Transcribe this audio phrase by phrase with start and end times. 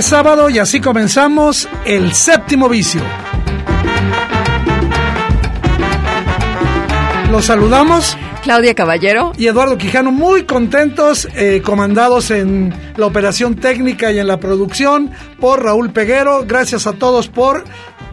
[0.00, 3.02] Es sábado y así comenzamos el séptimo vicio.
[7.30, 8.16] Los saludamos.
[8.42, 9.32] Claudia Caballero.
[9.36, 15.10] Y Eduardo Quijano, muy contentos, eh, comandados en la operación técnica y en la producción
[15.38, 16.44] por Raúl Peguero.
[16.46, 17.64] Gracias a todos por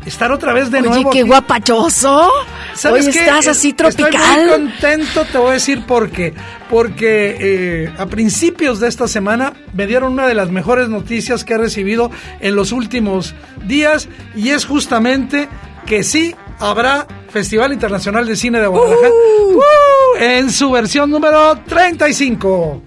[0.07, 1.09] estar otra vez de nuevo.
[1.09, 2.31] Oye, qué guapachoso.
[2.89, 4.13] Hoy estás así tropical.
[4.13, 6.33] Estoy muy contento, te voy a decir por qué.
[6.69, 11.53] Porque eh, a principios de esta semana me dieron una de las mejores noticias que
[11.53, 15.49] he recibido en los últimos días y es justamente
[15.85, 19.57] que sí habrá Festival Internacional de Cine de Guadalajara uh.
[19.57, 19.61] Uh,
[20.19, 22.81] en su versión número 35.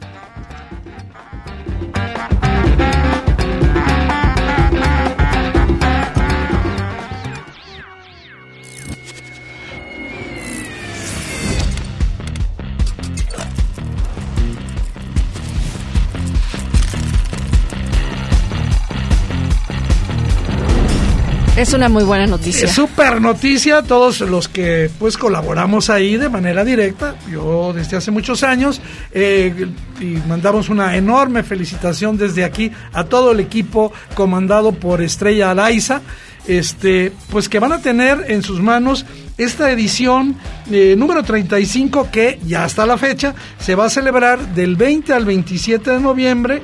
[21.60, 22.64] Es una muy buena noticia.
[22.64, 28.10] Es súper noticia, todos los que pues colaboramos ahí de manera directa, yo desde hace
[28.10, 28.80] muchos años,
[29.12, 29.66] eh,
[30.00, 36.00] y mandamos una enorme felicitación desde aquí a todo el equipo comandado por Estrella Araiza,
[36.46, 39.04] este, pues que van a tener en sus manos
[39.36, 40.36] esta edición
[40.70, 45.26] eh, número 35 que ya hasta la fecha se va a celebrar del 20 al
[45.26, 46.62] 27 de noviembre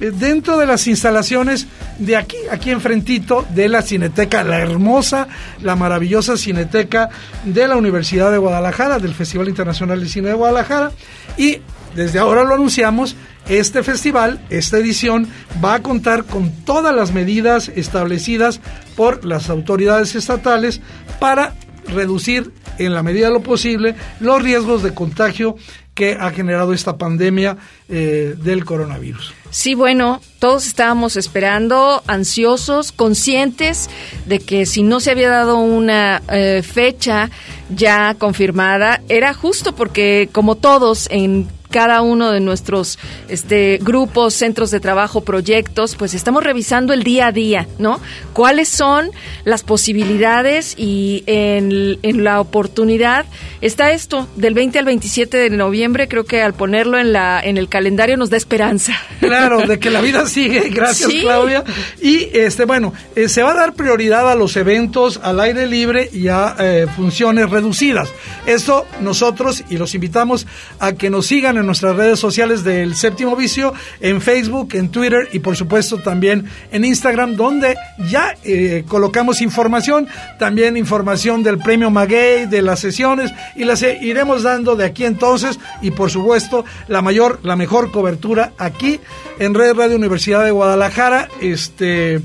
[0.00, 1.66] dentro de las instalaciones
[1.98, 5.28] de aquí, aquí enfrentito de la Cineteca, la hermosa,
[5.62, 7.08] la maravillosa Cineteca
[7.44, 10.92] de la Universidad de Guadalajara, del Festival Internacional de Cine de Guadalajara.
[11.36, 11.58] Y
[11.94, 13.16] desde ahora lo anunciamos,
[13.48, 15.26] este festival, esta edición,
[15.64, 18.60] va a contar con todas las medidas establecidas
[18.94, 20.80] por las autoridades estatales
[21.18, 21.54] para
[21.88, 25.56] reducir en la medida de lo posible los riesgos de contagio
[25.98, 27.56] que ha generado esta pandemia
[27.88, 29.34] eh, del coronavirus.
[29.50, 33.90] Sí, bueno, todos estábamos esperando, ansiosos, conscientes
[34.26, 37.30] de que si no se había dado una eh, fecha
[37.68, 42.98] ya confirmada, era justo porque como todos en cada uno de nuestros
[43.28, 48.00] este, grupos, centros de trabajo, proyectos, pues estamos revisando el día a día, ¿no?
[48.32, 49.10] ¿Cuáles son
[49.44, 53.26] las posibilidades y en, en la oportunidad
[53.60, 56.08] está esto del 20 al 27 de noviembre?
[56.08, 58.94] Creo que al ponerlo en, la, en el calendario nos da esperanza.
[59.20, 61.64] Claro, de que la vida sigue, gracias Claudia.
[62.00, 66.08] Y este bueno, eh, se va a dar prioridad a los eventos al aire libre
[66.12, 68.10] y a eh, funciones reducidas.
[68.46, 70.46] Esto nosotros y los invitamos
[70.78, 75.28] a que nos sigan en nuestras redes sociales del Séptimo Vicio, en Facebook, en Twitter
[75.32, 77.76] y por supuesto también en Instagram, donde
[78.10, 80.08] ya eh, colocamos información,
[80.38, 85.58] también información del premio Maguey, de las sesiones y las iremos dando de aquí entonces
[85.82, 89.00] y por supuesto la mayor, la mejor cobertura aquí
[89.38, 91.28] en Red Radio Universidad de Guadalajara.
[91.40, 92.20] Este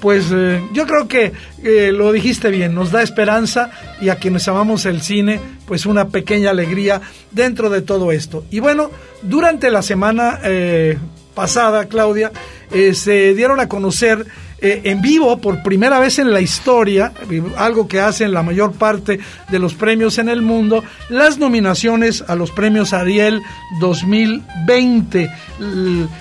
[0.00, 1.32] pues eh, yo creo que
[1.62, 3.70] eh, lo dijiste bien, nos da esperanza
[4.00, 7.00] y a quienes amamos el cine, pues una pequeña alegría
[7.30, 8.44] dentro de todo esto.
[8.50, 8.90] Y bueno,
[9.22, 10.98] durante la semana eh,
[11.34, 12.32] pasada, Claudia,
[12.92, 14.26] se dieron a conocer
[14.60, 17.12] eh, en vivo por primera vez en la historia,
[17.56, 22.34] algo que hacen la mayor parte de los premios en el mundo, las nominaciones a
[22.34, 23.40] los premios Ariel
[23.80, 25.30] 2020.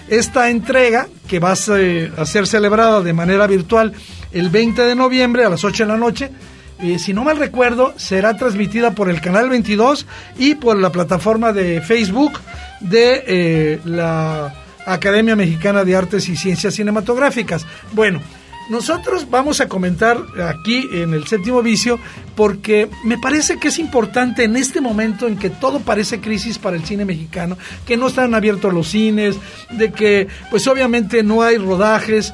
[0.08, 3.94] Esta entrega, que va a ser celebrada de manera virtual
[4.32, 6.32] el 20 de noviembre a las 8 de la noche,
[6.80, 10.06] eh, si no mal recuerdo, será transmitida por el canal 22
[10.38, 12.34] y por la plataforma de Facebook
[12.82, 14.54] de eh, la
[14.88, 17.66] Academia Mexicana de Artes y Ciencias Cinematográficas.
[17.92, 18.22] Bueno,
[18.70, 20.18] nosotros vamos a comentar
[20.48, 22.00] aquí en el séptimo vicio
[22.36, 26.76] porque me parece que es importante en este momento en que todo parece crisis para
[26.76, 29.38] el cine mexicano, que no están abiertos los cines,
[29.72, 32.34] de que pues obviamente no hay rodajes,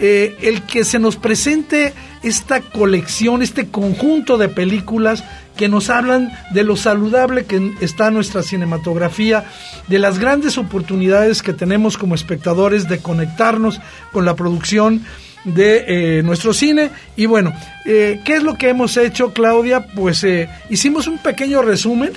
[0.00, 1.92] eh, el que se nos presente
[2.22, 5.22] esta colección, este conjunto de películas
[5.56, 9.44] que nos hablan de lo saludable que está nuestra cinematografía,
[9.88, 13.80] de las grandes oportunidades que tenemos como espectadores de conectarnos
[14.12, 15.04] con la producción
[15.44, 16.90] de nuestro cine.
[17.16, 17.54] Y bueno,
[17.84, 19.86] ¿qué es lo que hemos hecho, Claudia?
[19.94, 20.26] Pues
[20.70, 22.12] hicimos un pequeño resumen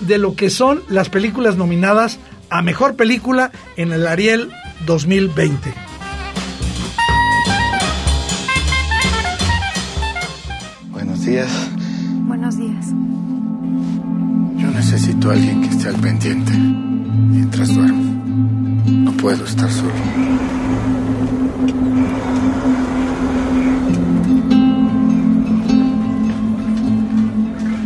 [0.00, 2.18] de lo que son las películas nominadas
[2.50, 4.50] a Mejor Película en el Ariel
[4.86, 5.74] 2020.
[10.90, 11.50] Buenos días.
[14.90, 18.02] Necesito a alguien que esté al pendiente mientras duermo.
[18.86, 19.92] No puedo estar solo.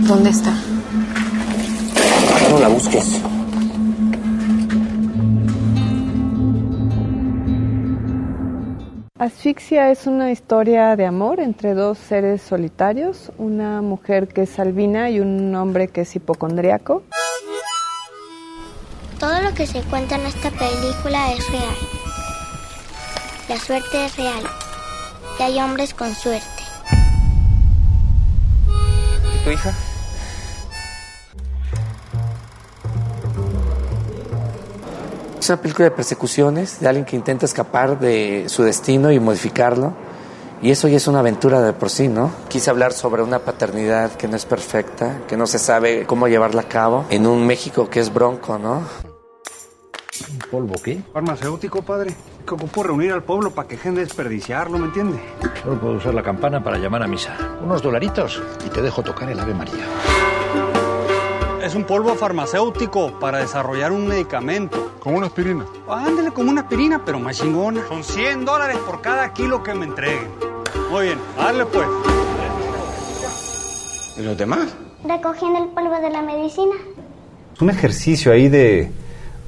[0.07, 0.55] ¿Dónde está?
[2.51, 3.32] No la busques.
[9.23, 15.11] Asfixia es una historia de amor entre dos seres solitarios, una mujer que es albina
[15.11, 17.05] y un hombre que es hipocondriaco.
[19.21, 21.77] Todo lo que se cuenta en esta película es real.
[23.49, 24.43] La suerte es real.
[25.39, 26.65] Y hay hombres con suerte.
[29.37, 29.73] ¿Y tu hija?
[35.43, 39.93] Es una película de persecuciones, de alguien que intenta escapar de su destino y modificarlo.
[40.63, 42.31] Y eso ya es una aventura de por sí, ¿no?
[42.49, 46.61] Quise hablar sobre una paternidad que no es perfecta, que no se sabe cómo llevarla
[46.61, 48.85] a cabo, en un México que es bronco, ¿no?
[50.31, 51.03] ¿Un polvo qué?
[51.13, 52.15] Farmacéutico, padre.
[52.47, 55.21] Que ocupo reunir al pueblo para que dejen de desperdiciarlo, ¿me entiende?
[55.61, 57.37] Solo puedo usar la campana para llamar a misa.
[57.61, 59.87] Unos dolaritos y te dejo tocar el Ave María.
[61.63, 64.95] Es un polvo farmacéutico para desarrollar un medicamento.
[64.99, 65.65] ¿Como una aspirina?
[65.89, 67.87] Ándale, como una aspirina, pero más chingona.
[67.87, 70.27] Son 100 dólares por cada kilo que me entreguen.
[70.91, 71.87] Muy bien, dale pues.
[74.19, 74.75] ¿Y los demás?
[75.05, 76.75] Recogiendo el polvo de la medicina.
[77.55, 78.91] Es un ejercicio ahí de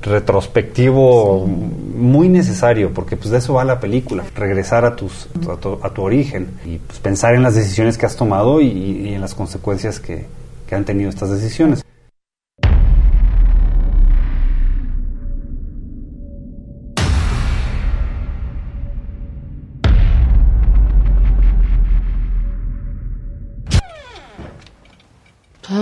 [0.01, 5.81] retrospectivo muy necesario porque pues de eso va la película regresar a tus a tu,
[5.83, 9.23] a tu origen y pues, pensar en las decisiones que has tomado y, y en
[9.23, 10.27] las consecuencias que,
[10.69, 11.83] que han tenido estas decisiones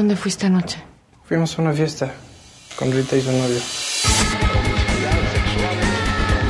[0.03, 0.83] dónde fuiste anoche?
[1.23, 2.13] Fuimos a una fiesta
[2.77, 3.61] con Rita y su novio.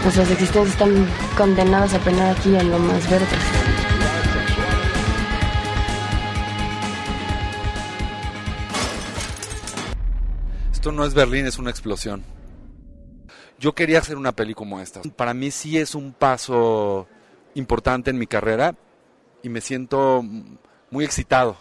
[0.03, 1.07] Nuestras existencias están
[1.37, 3.27] condenadas a penar aquí en lo más verde.
[10.73, 12.25] Esto no es Berlín, es una explosión.
[13.59, 15.03] Yo quería hacer una peli como esta.
[15.15, 17.07] Para mí sí es un paso
[17.55, 18.75] importante en mi carrera
[19.43, 20.25] y me siento
[20.91, 21.59] muy excitado.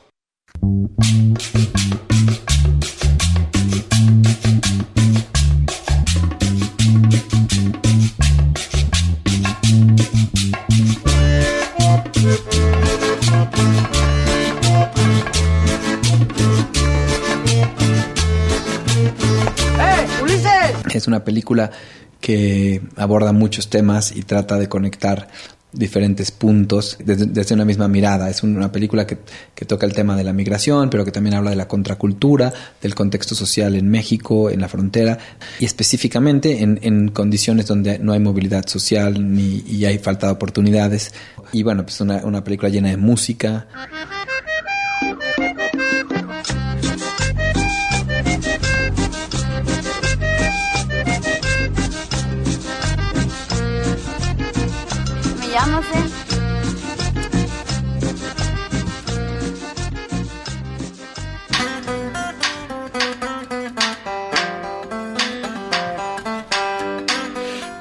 [20.97, 21.71] Es una película
[22.19, 25.27] que aborda muchos temas y trata de conectar
[25.73, 28.29] diferentes puntos desde, una misma mirada.
[28.29, 29.17] Es una película que,
[29.65, 32.51] toca el tema de la migración, pero que también habla de la contracultura,
[32.81, 35.17] del contexto social en México, en la frontera,
[35.59, 41.13] y específicamente en, condiciones donde no hay movilidad social ni y hay falta de oportunidades.
[41.53, 43.67] Y bueno, pues una, una película llena de música.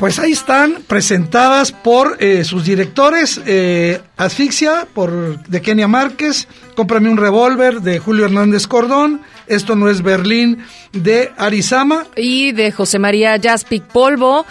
[0.01, 7.11] Pues ahí están presentadas por eh, sus directores, eh, Asfixia por de Kenia Márquez, Cómprame
[7.11, 12.99] un revólver de Julio Hernández Cordón, Esto no es Berlín de Arizama y de José
[12.99, 14.47] María Jaspic Polvo,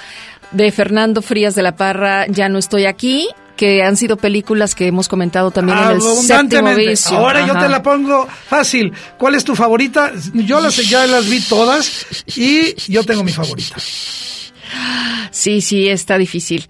[0.52, 3.28] de Fernando Frías de la Parra, Ya no estoy aquí
[3.58, 7.18] que han sido películas que hemos comentado también en el séptimo vicio.
[7.18, 8.94] Ahora yo te la pongo fácil.
[9.18, 10.14] ¿Cuál es tu favorita?
[10.34, 12.06] Yo las ya las vi todas
[12.38, 13.78] y yo tengo mi favorita.
[15.32, 16.68] Sí, sí, está difícil.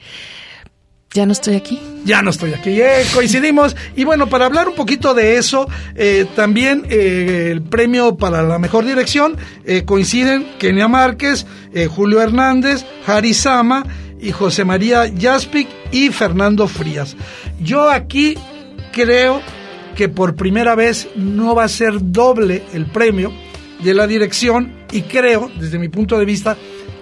[1.12, 1.80] Ya no estoy aquí.
[2.06, 2.80] Ya no estoy aquí.
[2.80, 3.76] Eh, coincidimos.
[3.96, 8.60] Y bueno, para hablar un poquito de eso, eh, también eh, el premio para la
[8.60, 9.38] mejor dirección
[9.86, 11.46] coinciden Kenia Márquez,
[11.90, 12.86] Julio Hernández,
[13.34, 13.86] Sama
[14.20, 17.16] y José María Jaspic y Fernando Frías.
[17.60, 18.36] Yo aquí
[18.92, 19.42] creo
[19.96, 23.32] que por primera vez no va a ser doble el premio
[23.84, 26.58] de la dirección y creo, desde mi punto de vista,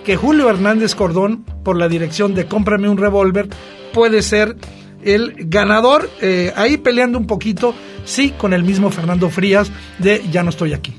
[0.08, 3.50] que Julio Hernández Cordón, por la dirección de Cómprame un revólver,
[3.94, 4.56] puede ser
[5.04, 10.44] el ganador, eh, ahí peleando un poquito, sí, con el mismo Fernando Frías de Ya
[10.44, 10.94] no estoy aquí.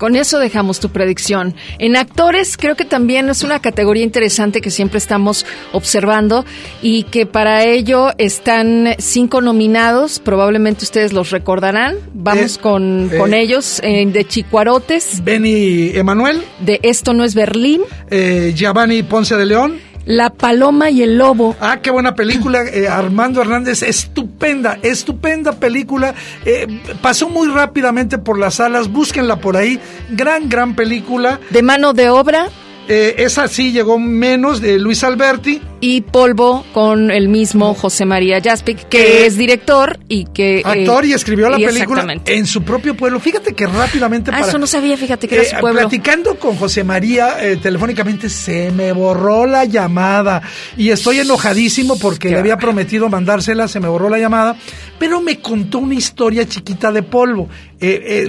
[0.00, 1.54] Con eso dejamos tu predicción.
[1.78, 6.46] En actores creo que también es una categoría interesante que siempre estamos observando
[6.80, 11.96] y que para ello están cinco nominados, probablemente ustedes los recordarán.
[12.14, 17.34] Vamos Eh, con, eh, con ellos, eh, de Chicuarotes, Benny Emanuel, de Esto no es
[17.34, 19.89] Berlín, eh, Giovanni Ponce de León.
[20.10, 21.54] La Paloma y el Lobo.
[21.60, 22.64] Ah, qué buena película.
[22.72, 26.14] eh, Armando Hernández, estupenda, estupenda película.
[26.44, 26.66] Eh,
[27.00, 29.78] pasó muy rápidamente por las salas, búsquenla por ahí.
[30.10, 31.38] Gran, gran película.
[31.50, 32.48] De mano de obra.
[32.92, 35.62] Eh, esa sí llegó menos, de Luis Alberti.
[35.78, 40.60] Y Polvo con el mismo José María Jaspic, que Eh, es director y que...
[40.64, 43.20] Actor eh, y escribió la y película en su propio pueblo.
[43.20, 45.80] Fíjate que rápidamente Ah, para- eso no sabía, fíjate que era Eh, su pueblo.
[45.82, 50.42] Platicando con José María eh, telefónicamente se me borró la llamada
[50.76, 54.56] y estoy enojadísimo porque le había prometido mandársela, se me borró la llamada,
[54.98, 57.48] pero me contó una historia chiquita de polvo.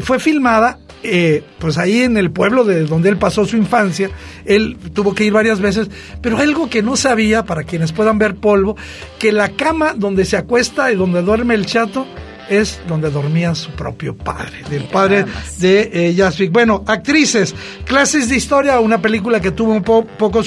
[0.04, 4.10] Fue filmada eh, pues ahí en el pueblo de donde él pasó su infancia,
[4.46, 5.90] él tuvo que ir varias veces,
[6.22, 8.76] pero algo que no sabía, para quienes puedan ver polvo,
[9.20, 12.06] que la cama donde se acuesta y donde duerme el chato
[12.50, 15.26] es donde dormía su propio padre, del padre
[15.60, 16.52] de eh, Jasvik.
[16.52, 17.56] Bueno, actrices,
[17.86, 20.44] clases de historia, una película que tuvo un po- poco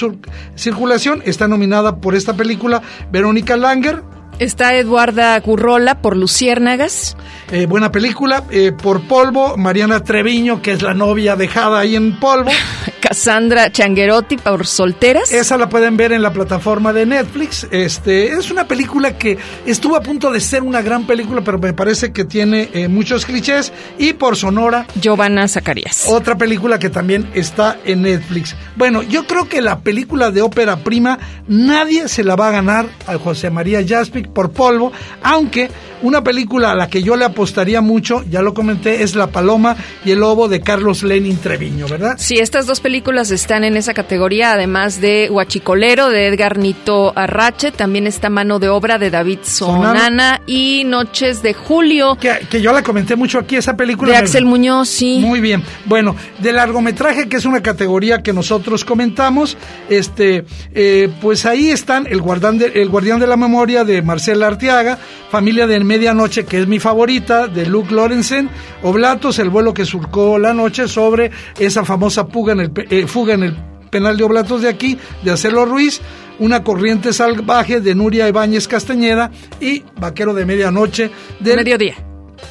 [0.54, 4.02] circulación, está nominada por esta película Verónica Langer.
[4.38, 7.17] Está Eduarda Currola por Luciérnagas.
[7.53, 12.19] Eh, buena película, eh, por Polvo, Mariana Treviño, que es la novia dejada ahí en
[12.19, 12.50] Polvo.
[13.04, 15.30] Cassandra Changuerotti por Solteras.
[15.30, 17.68] Esa la pueden ver en la plataforma de Netflix.
[17.70, 21.75] Este es una película que estuvo a punto de ser una gran película, pero me
[21.75, 23.75] parece que tiene eh, muchos clichés.
[23.99, 26.06] Y por Sonora, Giovanna Zacarías.
[26.08, 28.56] otra película que también está en Netflix.
[28.75, 32.87] Bueno, yo creo que la película de ópera prima nadie se la va a ganar
[33.06, 34.92] a José María Jaspic por polvo,
[35.23, 35.68] aunque
[36.00, 39.76] una película a la que yo le apostaría mucho, ya lo comenté, es La Paloma
[40.06, 42.14] y el Lobo de Carlos Lenin Treviño, ¿verdad?
[42.18, 47.73] Sí, estas dos películas están en esa categoría, además de Huachicolero de Edgar Nito Arrache,
[47.73, 50.41] también está Mano de Obra de David Sonana, Sonana.
[50.47, 54.13] y Noches de Julio Que, que yo la comenté mucho aquí, esa película.
[54.13, 55.19] de me- Axel Muñoz, sí.
[55.21, 55.63] Muy bien.
[55.87, 59.57] Bueno, de largometraje, que es una categoría que nosotros comentamos,
[59.89, 64.47] este, eh, pues ahí están el guardián, de, el guardián de la memoria de Marcela
[64.47, 64.99] Arteaga,
[65.31, 68.49] Familia de Medianoche, que es mi favorita, de Luke Lorenzen,
[68.83, 73.35] Oblatos, el vuelo que surcó la noche sobre esa famosa fuga en el, eh, fuga
[73.35, 73.57] en el
[73.91, 76.00] penal de Oblatos de aquí, de Acelo Ruiz,
[76.41, 81.95] Una corriente salvaje de Nuria Ibáñez Castañeda y Vaquero de Medianoche del Mediodía.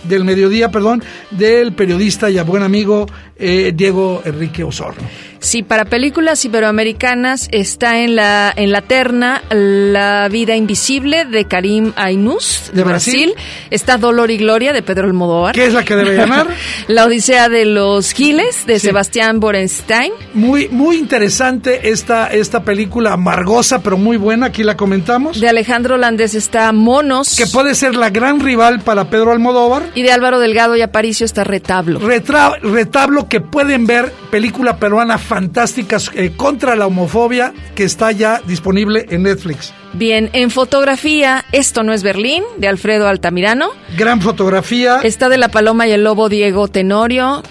[0.04, 5.04] del mediodía, perdón, del periodista y buen amigo eh, Diego Enrique Osorno.
[5.44, 11.92] Sí, para películas iberoamericanas está en la en la terna La vida invisible de Karim
[11.98, 13.34] Ainús de, ¿De Brasil.
[13.34, 13.48] Brasil?
[13.70, 15.54] Está Dolor y Gloria de Pedro Almodóvar.
[15.54, 16.48] ¿Qué es la que debe ganar?
[16.88, 18.88] la Odisea de los Giles de Sí.
[18.88, 20.14] Sebastián Borenstein.
[20.34, 25.42] Muy, muy interesante esta, esta película amargosa, pero muy buena, aquí la comentamos.
[25.42, 27.36] De Alejandro Landés está Monos.
[27.36, 29.84] Que puede ser la gran rival para Pedro Almodóvar.
[29.94, 32.00] Y de Álvaro Delgado y Aparicio está Retablo.
[32.00, 38.42] Retra- retablo que pueden ver, película peruana fantástica eh, contra la homofobia, que está ya
[38.46, 39.74] disponible en Netflix.
[39.94, 43.70] Bien, en fotografía, Esto no es Berlín, de Alfredo Altamirano.
[43.98, 45.00] Gran fotografía.
[45.04, 47.44] Está de La Paloma y el Lobo, Diego Tenorio.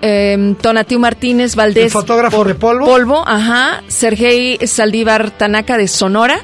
[0.00, 1.86] Eh, Tonatiu Martínez Valdés.
[1.86, 2.86] El fotógrafo de polvo.
[2.86, 3.82] Polvo, ajá.
[3.88, 6.38] Sergei Saldívar Tanaka de Sonora.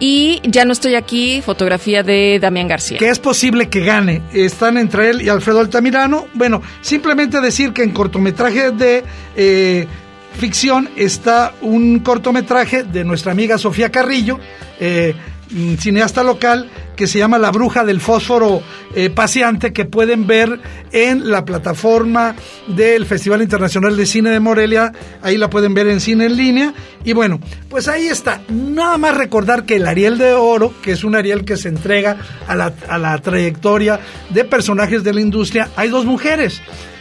[0.00, 2.98] Y Ya no estoy aquí, fotografía de Damián García.
[2.98, 4.22] que es posible que gane.
[4.32, 6.26] Están entre él y Alfredo Altamirano.
[6.34, 9.02] Bueno, simplemente decir que en cortometraje de
[9.36, 9.88] eh,
[10.38, 14.38] ficción está un cortometraje de nuestra amiga Sofía Carrillo,
[14.80, 15.14] eh,
[15.50, 18.62] mm, cineasta local, que se llama La Bruja del Fósforo
[18.94, 20.60] eh, Paseante, que pueden ver
[20.92, 22.34] en la plataforma
[22.68, 24.92] del Festival Internacional de Cine de Morelia.
[25.22, 26.74] Ahí la pueden ver en cine en línea.
[27.04, 28.40] Y bueno, pues ahí está.
[28.48, 32.16] Nada más recordar que el Ariel de Oro, que es un Ariel que se entrega
[32.46, 36.60] a la, a la trayectoria de personajes de la industria, hay dos mujeres.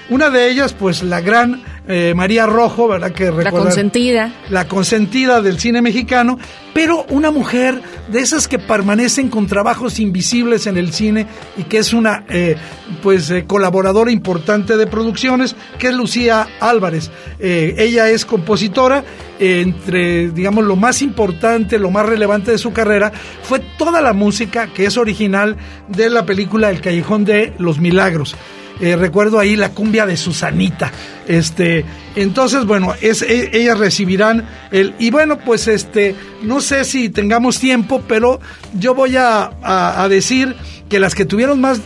[0.09, 3.11] Una de ellas, pues la gran eh, María Rojo, ¿verdad?
[3.11, 4.31] Que La consentida.
[4.49, 6.37] la consentida del cine mexicano,
[6.73, 11.77] pero una mujer de esas que permanecen con trabajos invisibles en el cine y que
[11.77, 12.55] es una eh,
[13.01, 17.09] pues eh, colaboradora importante de producciones, que es Lucía Álvarez.
[17.39, 19.03] Ella es compositora,
[19.39, 23.11] entre digamos lo más importante, lo más relevante de su carrera
[23.43, 25.55] fue toda la música que es original
[25.87, 28.35] de la película El Callejón de los Milagros
[28.79, 30.91] eh, recuerdo ahí la cumbia de Susanita.
[31.27, 31.83] Este,
[32.15, 34.93] entonces, bueno, es, e, ellas recibirán el.
[34.99, 38.39] Y bueno, pues este, no sé si tengamos tiempo, pero
[38.73, 40.55] yo voy a, a, decir
[40.89, 41.81] que las que tuvieron más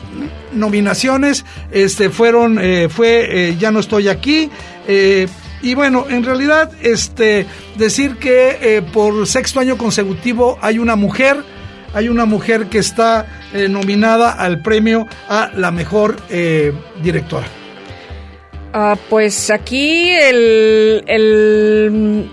[0.53, 4.49] nominaciones este, fueron, eh, fue eh, Ya no estoy aquí.
[5.63, 7.45] y bueno, en realidad, este,
[7.77, 11.43] decir que por sexto año consecutivo hay una mujer
[11.93, 17.47] hay una mujer que está eh, nominada al premio a la mejor eh, directora.
[18.73, 22.29] Ah, pues aquí el, el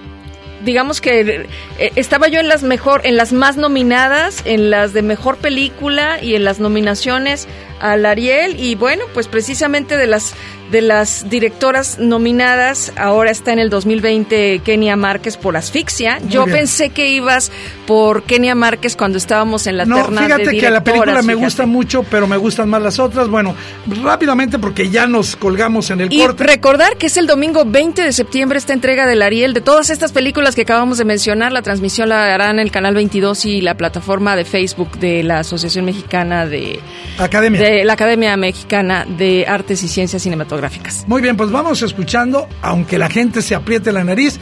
[0.65, 1.47] digamos que
[1.79, 6.23] eh, estaba yo en las mejor, en las más nominadas, en las de mejor película
[6.23, 7.49] y en las nominaciones
[7.81, 10.35] al Ariel y bueno, pues precisamente de las
[10.71, 16.19] de las directoras nominadas, ahora está en el 2020 Kenia Márquez por Asfixia.
[16.29, 17.51] Yo pensé que ibas
[17.87, 22.03] por Kenia Márquez cuando estábamos en la no, fíjate que la película me gusta mucho,
[22.03, 23.29] pero me gustan más las otras.
[23.29, 23.55] Bueno,
[24.03, 28.13] rápidamente porque ya nos colgamos en el y recordar que es el domingo 20 de
[28.13, 31.53] septiembre esta entrega del Ariel de todas estas películas que acabamos de mencionar.
[31.53, 35.41] La transmisión la harán en el canal 22 y la plataforma de Facebook de la
[35.41, 36.81] Asociación Mexicana de
[37.19, 37.61] Academia.
[37.61, 41.05] de la Academia Mexicana de Artes y Ciencias Cinematográficas.
[41.07, 44.39] Muy bien, pues vamos escuchando, aunque la gente se apriete la nariz,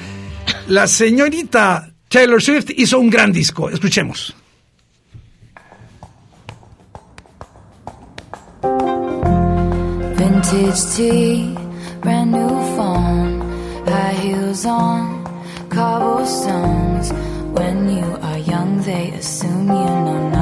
[0.69, 3.69] la señorita Taylor Swift hizo un gran disco.
[3.69, 4.35] Escuchemos.
[10.17, 11.55] Vintage tea,
[12.01, 13.41] brand new phone,
[13.87, 15.25] high heels on,
[15.69, 17.13] cobblestones.
[17.53, 20.36] When you are young, they assume you know nothing.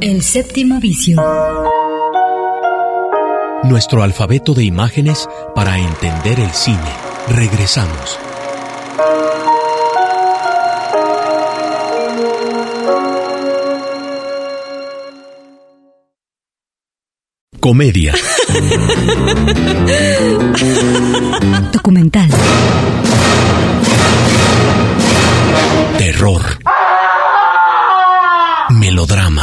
[0.00, 1.20] El séptimo vicio
[3.66, 6.78] nuestro alfabeto de imágenes para entender el cine.
[7.28, 8.18] Regresamos.
[17.60, 18.14] Comedia.
[21.72, 22.30] Documental.
[25.98, 26.42] Terror.
[28.70, 29.42] Melodrama.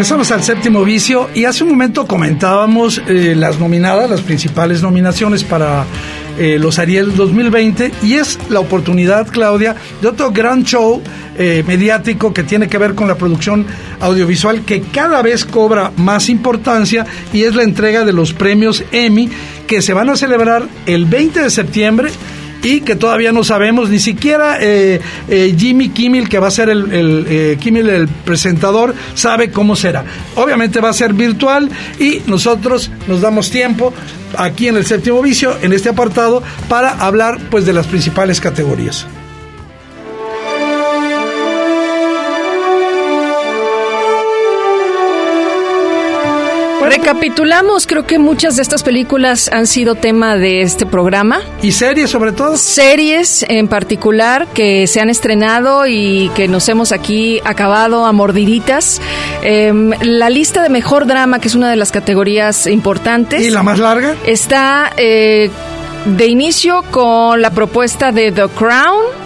[0.00, 5.44] Regresamos al séptimo vicio y hace un momento comentábamos eh, las nominadas, las principales nominaciones
[5.44, 5.84] para
[6.38, 11.02] eh, los Ariel 2020 y es la oportunidad, Claudia, de otro gran show
[11.36, 13.66] eh, mediático que tiene que ver con la producción
[14.00, 19.28] audiovisual que cada vez cobra más importancia y es la entrega de los premios Emmy
[19.66, 22.08] que se van a celebrar el 20 de septiembre
[22.62, 26.68] y que todavía no sabemos, ni siquiera eh, eh, Jimmy Kimmel, que va a ser
[26.68, 30.04] el, eh, Kimmel, el presentador, sabe cómo será.
[30.36, 31.68] Obviamente va a ser virtual
[31.98, 33.92] y nosotros nos damos tiempo
[34.36, 39.06] aquí en el séptimo vicio, en este apartado, para hablar pues de las principales categorías.
[46.90, 51.40] Recapitulamos, creo que muchas de estas películas han sido tema de este programa.
[51.62, 52.56] ¿Y series sobre todo?
[52.56, 59.00] Series en particular que se han estrenado y que nos hemos aquí acabado a mordiditas.
[59.42, 63.40] Em, la lista de mejor drama, que es una de las categorías importantes.
[63.40, 64.16] ¿Y la más larga?
[64.26, 65.48] Está eh,
[66.06, 69.19] de inicio con la propuesta de The Crown.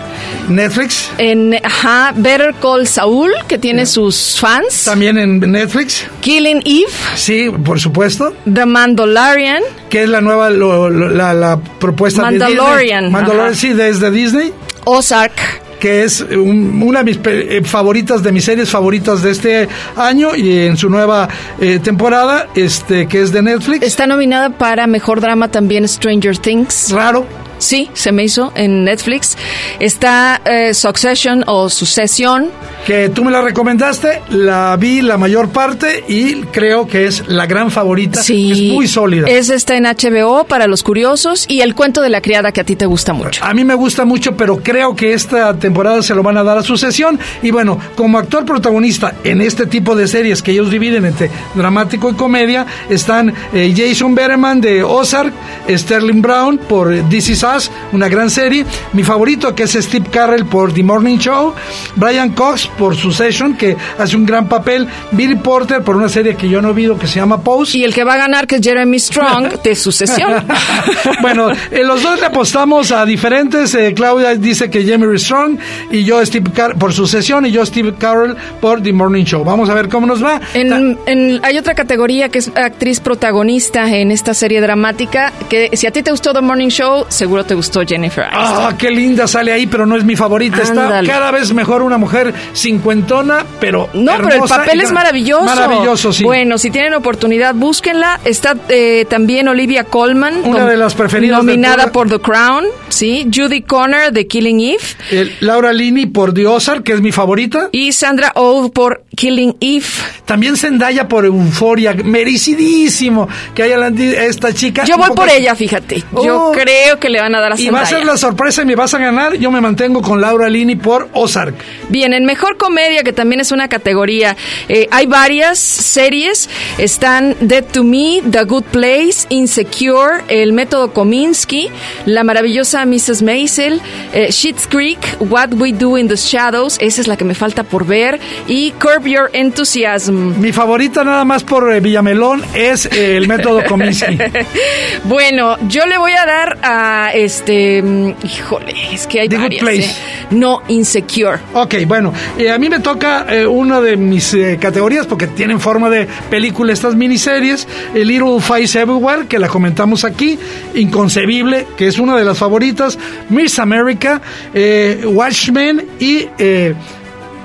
[0.49, 1.11] Netflix.
[1.19, 4.85] En ajá, Better Call Saul, que tiene sus fans.
[4.85, 6.07] También en Netflix.
[6.21, 6.93] Killing Eve.
[7.17, 8.35] Sí, por supuesto.
[8.53, 9.63] The Mandalorian.
[9.89, 12.79] Que es la nueva la, propuesta Mandalorian.
[12.79, 13.11] de Disney.
[13.11, 14.53] Mandalorian, sí, desde Disney.
[14.85, 20.35] Ozark que es una de mis eh, favoritas, de mis series favoritas de este año
[20.35, 21.29] y en su nueva
[21.61, 23.87] eh, temporada, este que es de Netflix.
[23.87, 26.91] Está nominada para Mejor Drama también Stranger Things.
[26.91, 27.27] Raro.
[27.59, 29.37] Sí, se me hizo en Netflix.
[29.81, 32.51] Está eh, Succession o Sucesión.
[32.87, 37.47] Que tú me la recomendaste, la vi la mayor parte y creo que es la
[37.47, 38.23] gran favorita.
[38.23, 38.53] Sí.
[38.53, 39.27] Es muy sólida.
[39.27, 42.65] Es está en HBO para los curiosos y el cuento de la criada que a
[42.65, 43.43] ti te gusta mucho.
[43.43, 46.59] A mí me gusta mucho, pero creo que esta temporada se lo van a dar
[46.59, 47.19] a Sucesión.
[47.43, 52.11] Y bueno, como actor protagonista en este tipo de series que ellos dividen entre dramático
[52.11, 55.33] y comedia, están eh, Jason Berman de Ozark,
[55.69, 58.65] Sterling Brown por This Is Us, una gran serie.
[58.93, 61.55] Mi favorito que es Steve Carell por The Morning Show.
[61.97, 64.89] Brian Cox por Succession, que hace un gran papel.
[65.13, 67.79] Billy Porter por una serie que yo no he visto que se llama Pose.
[67.79, 70.47] Y el que va a ganar que es Jeremy Strong de Sucesión.
[71.23, 73.75] bueno, eh, los dos le apostamos a diferentes.
[73.75, 75.59] Eh, Claudia dice que Jeremy Strong
[75.91, 79.45] y yo Steve Carell por Sucesión y yo Steve Carell por The Morning Show.
[79.45, 80.41] Vamos a ver cómo nos va.
[80.55, 85.87] En, en, hay otra categoría que es actriz protagonista en esta serie dramática, que si
[85.87, 89.53] a ti te gustó The Morning Show, seguro te gustó Jennifer Ah, qué linda sale
[89.53, 90.63] ahí, pero no es mi favorita.
[90.63, 95.45] Está cada vez mejor una mujer cincuentona, pero No, pero el papel es maravilloso.
[95.45, 96.25] Maravilloso, sí.
[96.25, 98.21] Bueno, si tienen oportunidad, búsquenla.
[98.25, 100.45] Está eh, también Olivia Colman.
[100.45, 101.39] Una de las preferidas.
[101.39, 103.29] Nominada por The Crown, ¿sí?
[103.35, 105.33] Judy Connor de Killing Eve.
[105.41, 107.69] Laura Linney por The Ozark, que es mi favorita.
[107.73, 109.87] Y Sandra Oh por Killing Eve.
[110.25, 114.85] También Zendaya por Euforia, merecidísimo que haya esta chica.
[114.85, 116.03] Yo voy por ella, fíjate.
[116.13, 116.53] Yo oh.
[116.53, 117.71] creo que le van a dar a Zendaya.
[117.71, 119.35] Y va a ser la sorpresa y me vas a ganar.
[119.37, 121.55] Yo me mantengo con Laura Linney por Ozark.
[121.89, 124.37] Bien, en Mejor Comedia, que también es una categoría,
[124.69, 126.49] eh, hay varias series.
[126.79, 131.71] Están Dead to Me, The Good Place, Insecure, El Método Kominsky,
[132.07, 133.23] La Maravillosa Mrs.
[133.23, 133.81] Maisel,
[134.13, 137.63] eh, Schitt's Creek, What We Do in the Shadows, esa es la que me falta
[137.63, 140.41] por ver, y Curb Your Enthusiasm.
[140.41, 144.19] Mi favorita nada más por eh, Villamelón es eh, El Método Kominsky.
[145.05, 149.63] bueno, yo le voy a dar a este, mm, híjole, es que hay The varias.
[149.63, 149.95] Good Place.
[150.31, 151.39] No, Insecure.
[151.53, 152.13] Ok, bueno,
[152.53, 157.67] a mí me toca una de mis categorías porque tienen forma de película estas miniseries,
[157.95, 160.39] Little Fires Everywhere, que la comentamos aquí,
[160.75, 162.99] Inconcebible, que es una de las favoritas,
[163.29, 164.21] Miss America,
[164.53, 166.75] eh, Watchmen y eh,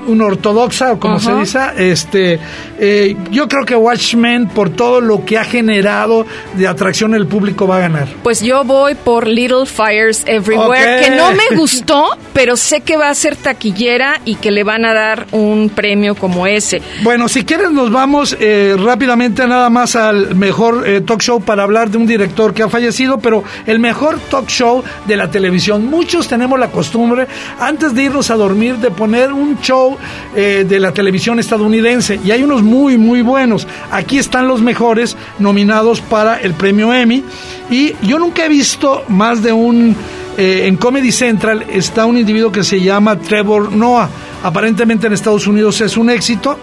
[0.07, 2.39] una ortodoxa, o como se dice, este,
[2.79, 7.67] eh, yo creo que Watchmen, por todo lo que ha generado de atracción el público,
[7.67, 8.07] va a ganar.
[8.23, 13.09] Pues yo voy por Little Fires Everywhere, que no me gustó, pero sé que va
[13.09, 16.81] a ser taquillera y que le van a dar un premio como ese.
[17.03, 21.63] Bueno, si quieres nos vamos eh, rápidamente nada más al mejor eh, talk show para
[21.63, 25.85] hablar de un director que ha fallecido, pero el mejor talk show de la televisión.
[25.85, 27.27] Muchos tenemos la costumbre,
[27.59, 29.88] antes de irnos a dormir, de poner un show
[30.35, 33.67] eh, de la televisión estadounidense y hay unos muy muy buenos.
[33.91, 37.23] Aquí están los mejores nominados para el premio Emmy
[37.69, 39.95] y yo nunca he visto más de un
[40.37, 44.09] eh, en Comedy Central está un individuo que se llama Trevor Noah.
[44.41, 46.57] Aparentemente en Estados Unidos es un éxito.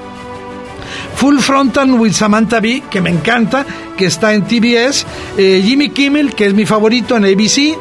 [1.16, 5.06] Full Frontal with Samantha Bee, que me encanta, que está en TBS.
[5.36, 7.76] Eh, Jimmy Kimmel, que es mi favorito en ABC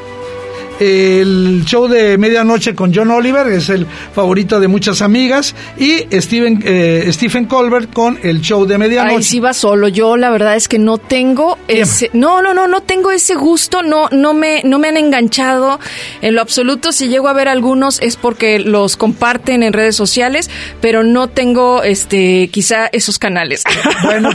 [0.79, 6.61] el show de medianoche con John Oliver, es el favorito de muchas amigas, y Steven,
[6.65, 9.15] eh, Stephen Colbert con el show de medianoche.
[9.17, 9.88] Ay, sí va solo.
[9.88, 13.83] Yo la verdad es que no tengo ese, no, no, no, no tengo ese gusto,
[13.83, 15.79] no, no me, no me han enganchado
[16.21, 16.91] en lo absoluto.
[16.91, 20.49] Si llego a ver algunos es porque los comparten en redes sociales,
[20.81, 23.63] pero no tengo, este, quizá esos canales.
[24.03, 24.29] Bueno,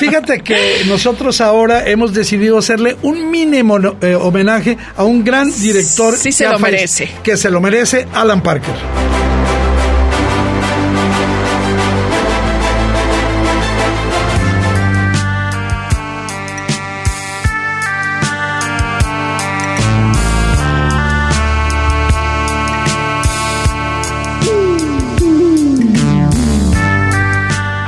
[0.00, 5.81] fíjate, que nosotros ahora hemos decidido hacerle un mínimo eh, homenaje a un gran director
[5.82, 7.10] sí se lo merece.
[7.22, 8.74] Que se lo merece Alan Parker.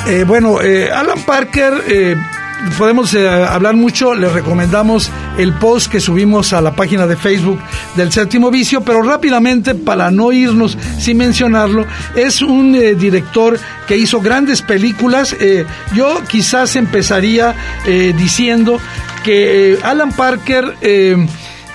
[0.07, 2.15] Eh, bueno, eh, Alan Parker eh,
[2.77, 7.59] podemos hablar mucho, les recomendamos el post que subimos a la página de Facebook
[7.97, 13.97] del séptimo vicio, pero rápidamente, para no irnos sin mencionarlo, es un eh, director que
[13.97, 15.37] hizo grandes películas.
[15.41, 17.55] Eh, yo quizás empezaría
[18.17, 18.81] diciendo
[19.25, 20.77] que Alan Parker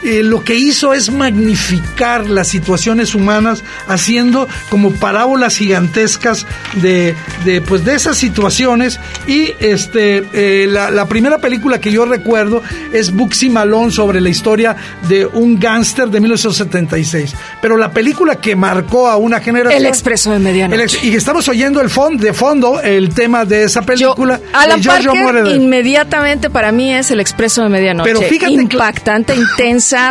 [0.03, 6.45] eh, lo que hizo es magnificar las situaciones humanas, haciendo como parábolas gigantescas
[6.81, 8.99] de, de pues de esas situaciones.
[9.27, 12.61] Y este eh, la, primera película que yo recuerdo
[12.93, 14.75] es Buxy Malone sobre la historia
[15.07, 17.35] de un gángster de 1976.
[17.61, 19.81] Pero la película que marcó a una generación.
[19.81, 20.99] El Expreso de Medianoche.
[21.03, 24.39] y estamos oyendo el fondo, de fondo el tema de esa película.
[24.53, 28.09] Alan Parker, inmediatamente para mí es El Expreso de Medianoche.
[28.09, 29.33] Pero fíjate impactante,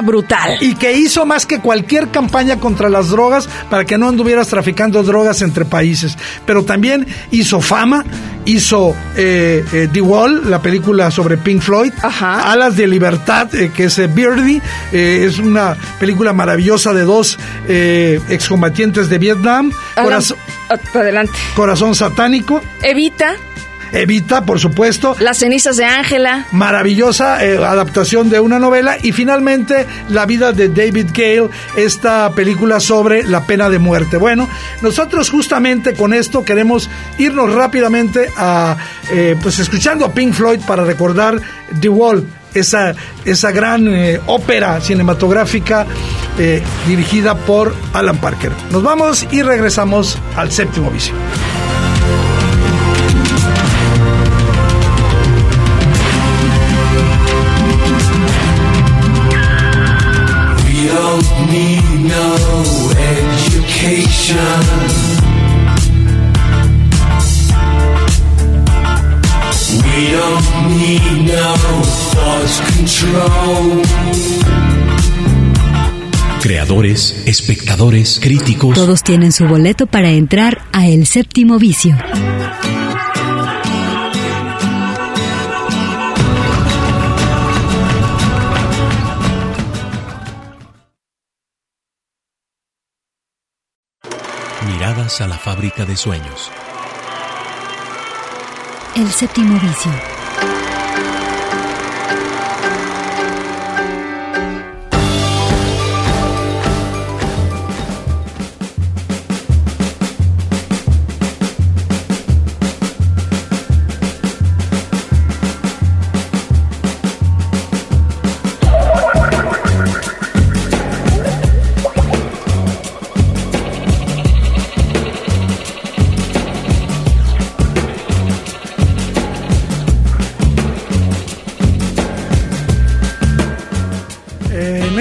[0.03, 0.59] brutal.
[0.61, 5.03] Y que hizo más que cualquier campaña contra las drogas para que no anduvieras traficando
[5.03, 6.17] drogas entre países.
[6.47, 8.05] Pero también hizo fama,
[8.45, 13.85] hizo eh, eh, The Wall, la película sobre Pink Floyd, Alas de Libertad, eh, que
[13.85, 14.61] es Birdie,
[14.93, 17.39] es una película maravillosa de dos
[17.69, 19.73] excombatientes de Vietnam.
[19.97, 21.33] Adelante.
[21.55, 22.61] Corazón satánico.
[22.83, 23.37] Evita
[23.93, 25.17] Evita, por supuesto.
[25.21, 26.47] Las cenizas de Ángela.
[26.53, 28.97] Maravillosa eh, adaptación de una novela.
[29.03, 34.17] Y finalmente, La vida de David Gale, esta película sobre la pena de muerte.
[34.17, 34.49] Bueno,
[34.83, 38.77] nosotros justamente con esto queremos irnos rápidamente a,
[39.11, 41.41] eh, pues escuchando a Pink Floyd para recordar
[41.81, 45.87] The Wall esa, esa gran eh, ópera cinematográfica
[46.87, 48.53] dirigida por Alan Parker.
[48.71, 51.13] Nos vamos y regresamos al séptimo vicio.
[76.43, 78.75] Creadores, espectadores, críticos.
[78.75, 81.97] Todos tienen su boleto para entrar a El Séptimo Vicio.
[94.67, 96.51] Miradas a la fábrica de sueños.
[98.97, 100.18] El Séptimo Vicio.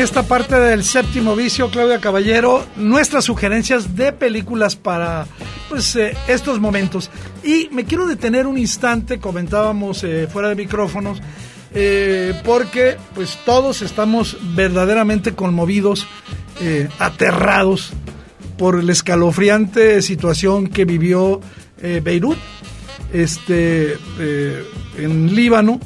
[0.08, 5.28] Esta parte del séptimo vicio, Claudia Caballero, nuestras sugerencias de películas para
[5.68, 7.12] pues, eh, estos momentos.
[7.44, 11.20] Y me quiero detener un instante, comentábamos eh, fuera de micrófonos,
[11.74, 16.08] eh, porque pues todos estamos verdaderamente conmovidos,
[17.00, 17.92] aterrados
[18.58, 21.42] por la escalofriante situación que vivió
[21.82, 22.38] Beirut,
[23.12, 23.98] este,
[24.98, 25.82] en Líbano.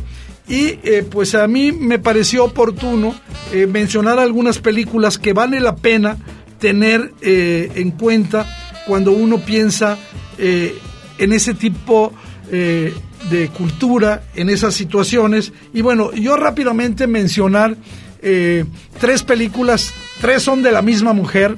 [0.52, 3.16] Y eh, pues a mí me pareció oportuno
[3.54, 6.18] eh, mencionar algunas películas que vale la pena
[6.60, 8.46] tener eh, en cuenta
[8.86, 9.98] cuando uno piensa
[10.38, 12.12] en ese tipo
[12.50, 15.54] de cultura, en esas situaciones.
[15.72, 17.78] Y bueno, yo rápidamente mencionar
[18.20, 21.56] tres películas, tres son de la misma mujer,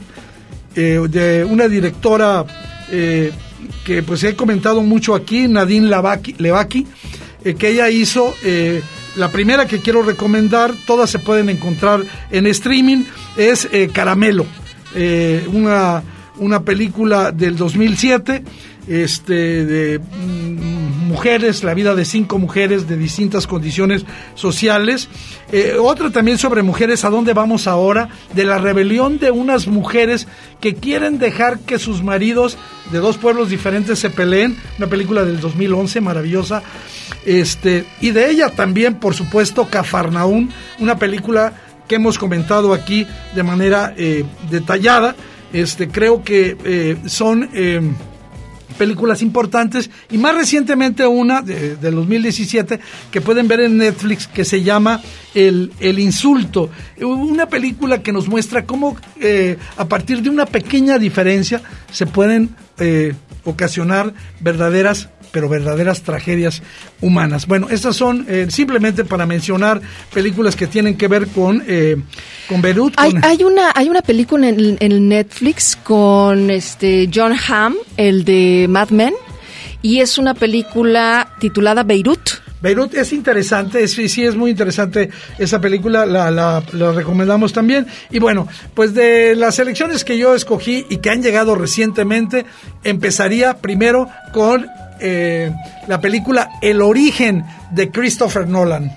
[0.76, 2.46] de una directora
[2.90, 6.86] que pues he comentado mucho aquí, Nadine Levaki
[7.44, 8.34] eh, que ella hizo.
[8.44, 8.82] eh,
[9.16, 12.02] la primera que quiero recomendar, todas se pueden encontrar
[12.32, 13.04] en streaming,
[13.38, 14.46] es eh, Caramelo,
[14.96, 16.02] eh, una,
[16.38, 18.44] una película del 2007
[18.88, 20.83] este, de mm,
[21.14, 25.10] mujeres, la vida de cinco mujeres de distintas condiciones sociales.
[25.52, 28.10] Eh, otra también sobre mujeres, ¿a dónde vamos ahora?
[28.34, 30.28] De la rebelión de unas mujeres
[30.60, 32.58] que quieren dejar que sus maridos
[32.92, 34.58] de dos pueblos diferentes se peleen.
[34.80, 36.64] Una película del 2011, maravillosa.
[37.26, 40.50] Este, y de ella también, por supuesto, Cafarnaún,
[40.80, 41.54] una película
[41.88, 45.16] que hemos comentado aquí de manera eh, detallada.
[45.52, 47.80] Este, creo que eh, son eh,
[48.74, 52.80] películas importantes y más recientemente una de, del 2017
[53.12, 55.02] que pueden ver en Netflix que se llama
[55.34, 56.70] El, El Insulto,
[57.02, 62.56] una película que nos muestra cómo eh, a partir de una pequeña diferencia se pueden
[62.80, 66.62] eh, ocasionar verdaderas pero verdaderas tragedias
[67.02, 67.48] humanas.
[67.48, 69.82] Bueno, estas son eh, simplemente para mencionar
[70.14, 71.98] películas que tienen que ver con, eh,
[72.48, 72.94] con Beirut.
[72.98, 78.24] Hay, con- hay una hay una película en, en Netflix con este John Hamm, el
[78.24, 79.14] de Mad Men,
[79.82, 82.30] y es una película titulada Beirut.
[82.62, 87.52] Beirut es interesante, es, sí, sí es muy interesante esa película, la, la, la recomendamos
[87.52, 87.88] también.
[88.10, 92.46] Y bueno, pues de las selecciones que yo escogí y que han llegado recientemente,
[92.86, 94.66] empezaría primero con
[95.04, 95.52] eh,
[95.88, 98.92] la película El origen de Christopher Nolan.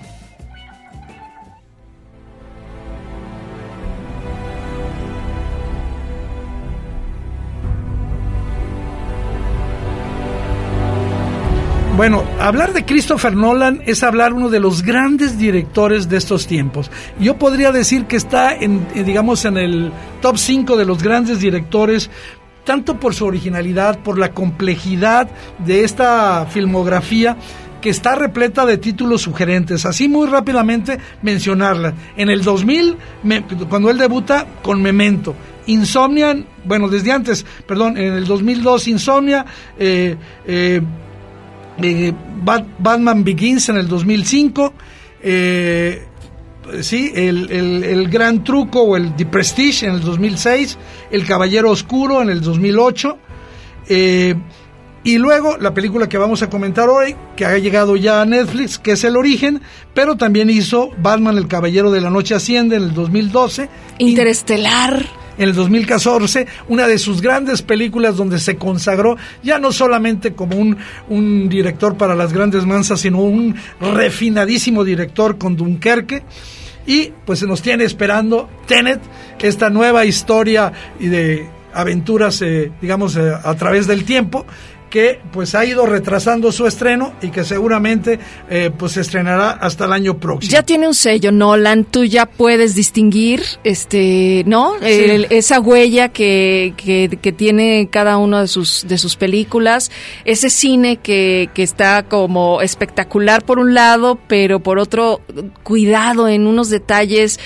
[11.97, 16.91] Bueno, hablar de Christopher Nolan es hablar uno de los grandes directores de estos tiempos.
[17.19, 19.91] Yo podría decir que está en, eh, digamos, en el
[20.21, 22.11] top 5 de los grandes directores,
[22.67, 25.27] tanto por su originalidad, por la complejidad
[25.57, 27.37] de esta filmografía
[27.81, 29.85] que está repleta de títulos sugerentes.
[29.85, 31.93] Así muy rápidamente mencionarla.
[32.17, 35.33] En el 2000, me- cuando él debuta con Memento.
[35.67, 39.45] Insomnia, bueno, desde antes, perdón, en el 2002 Insomnia,
[39.79, 40.81] eh, eh,
[41.81, 44.73] eh, Bat- Batman Begins en el 2005,
[45.21, 46.05] eh,
[46.81, 50.77] sí, el, el- el Gran Truco o el The Prestige en el 2006,
[51.11, 53.17] El Caballero Oscuro en el 2008,
[53.89, 54.35] eh,
[55.03, 58.77] y luego la película que vamos a comentar hoy, que ha llegado ya a Netflix,
[58.77, 59.61] que es El Origen,
[59.93, 63.69] pero también hizo Batman El Caballero de la Noche Asciende en el 2012.
[63.99, 65.05] Interestelar.
[65.37, 70.57] En el 2014, una de sus grandes películas donde se consagró ya no solamente como
[70.57, 70.75] un,
[71.09, 76.23] un director para las grandes mansas, sino un refinadísimo director con Dunkerque.
[76.87, 79.01] Y pues se nos tiene esperando Tenet,
[79.39, 84.45] esta nueva historia y de aventuras, eh, digamos, eh, a través del tiempo,
[84.97, 88.17] que pues ha ido retrasando su estreno y que seguramente
[88.49, 90.51] eh, pues se estrenará hasta el año próximo.
[90.51, 94.75] Ya tiene un sello, Nolan, tú ya puedes distinguir, este, ¿no?
[94.81, 99.91] El- esa huella que, que, que tiene cada una de sus, de sus películas,
[100.25, 105.21] ese cine que, que está como espectacular por un lado, pero por otro,
[105.61, 107.39] cuidado en unos detalles,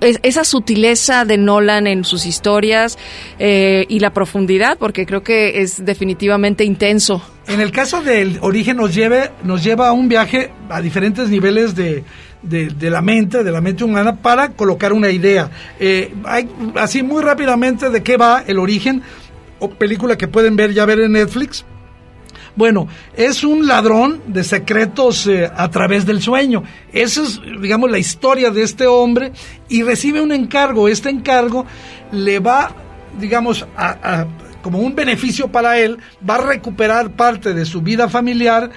[0.00, 2.98] esa sutileza de Nolan en sus historias
[3.38, 7.22] eh, y la profundidad, porque creo que es definitivamente intenso.
[7.46, 11.74] En el caso del origen nos, lleve, nos lleva a un viaje a diferentes niveles
[11.74, 12.04] de,
[12.42, 15.50] de, la mente, de la mente humana, para colocar una idea.
[15.80, 16.12] Eh,
[16.76, 19.02] así muy rápidamente de qué va el origen,
[19.58, 21.64] o película que pueden ver ya ver en Netflix.
[22.54, 26.62] Bueno, es un ladrón de secretos eh, a través del sueño.
[26.92, 29.32] Esa es, digamos, la historia de este hombre
[29.68, 30.86] y recibe un encargo.
[30.86, 31.64] Este encargo
[32.12, 32.70] le va,
[33.18, 34.26] digamos, a-
[34.62, 35.98] como un beneficio para él,
[36.28, 38.70] va a recuperar parte de su vida familiar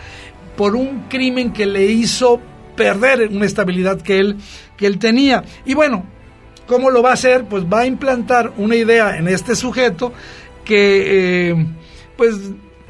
[0.57, 2.41] por un crimen que le hizo
[2.75, 4.37] perder una estabilidad que él,
[4.77, 5.43] que él tenía.
[5.65, 6.05] Y bueno,
[6.67, 7.45] ¿cómo lo va a hacer?
[7.45, 10.13] Pues va a implantar una idea en este sujeto
[10.63, 11.65] que, eh,
[12.17, 12.35] pues,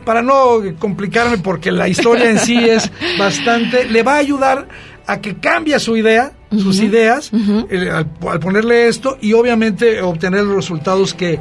[0.04, 4.68] para no complicarme, porque la historia en sí es bastante, le va a ayudar
[5.08, 7.32] a que cambie su idea, sus ideas,
[7.70, 11.40] eh, al, al ponerle esto y obviamente obtener los resultados que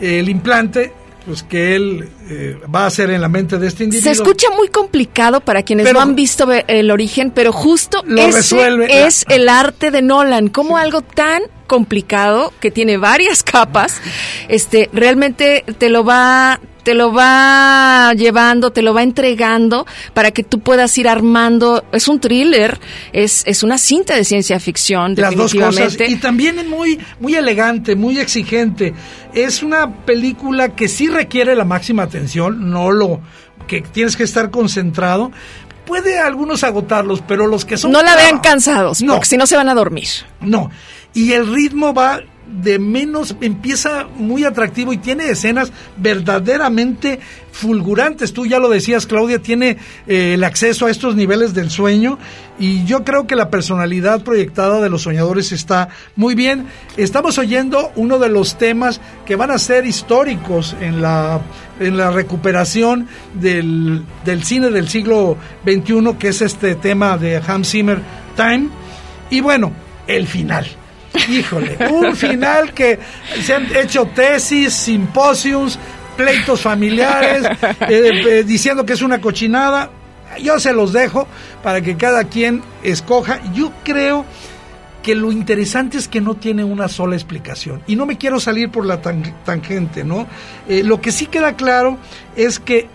[0.00, 0.92] el implante,
[1.26, 4.12] pues que él eh, va a hacer en la mente de este individuo.
[4.14, 8.02] Se escucha muy complicado para quienes Pero- no han visto ve- el origen, pero justo
[8.06, 9.06] Lo ese resuelve.
[9.06, 14.00] es el arte de Nolan, como algo tan complicado que tiene varias capas,
[14.48, 20.42] este realmente te lo va te lo va llevando, te lo va entregando para que
[20.42, 21.84] tú puedas ir armando.
[21.92, 22.80] Es un thriller,
[23.12, 27.34] es, es una cinta de ciencia ficción, las dos cosas y también es muy muy
[27.34, 28.94] elegante muy exigente
[29.34, 33.20] es una película que sí requiere la máxima atención no lo
[33.66, 35.30] que tienes que estar concentrado
[35.84, 39.12] puede algunos agotarlos pero los que son no la vean clavados- cansados, No.
[39.14, 40.08] porque si no se van a dormir.
[40.40, 40.70] no
[41.12, 47.20] y el ritmo va de menos empieza muy atractivo y tiene escenas verdaderamente
[47.52, 48.32] fulgurantes.
[48.32, 52.18] Tú ya lo decías, Claudia, tiene eh, el acceso a estos niveles del sueño
[52.58, 56.66] y yo creo que la personalidad proyectada de los soñadores está muy bien.
[56.96, 61.40] Estamos oyendo uno de los temas que van a ser históricos en la,
[61.80, 67.70] en la recuperación del, del cine del siglo XXI, que es este tema de Hans
[67.70, 68.00] Zimmer,
[68.36, 68.68] Time.
[69.30, 69.72] Y bueno,
[70.06, 70.66] el final.
[71.28, 72.98] Híjole, un final que
[73.42, 75.78] se han hecho tesis, simposios,
[76.16, 77.44] pleitos familiares,
[77.88, 79.90] eh, eh, diciendo que es una cochinada.
[80.42, 81.26] Yo se los dejo
[81.62, 83.40] para que cada quien escoja.
[83.54, 84.24] Yo creo
[85.02, 87.82] que lo interesante es que no tiene una sola explicación.
[87.86, 90.26] Y no me quiero salir por la tan- tangente, ¿no?
[90.68, 91.96] Eh, lo que sí queda claro
[92.36, 92.88] es que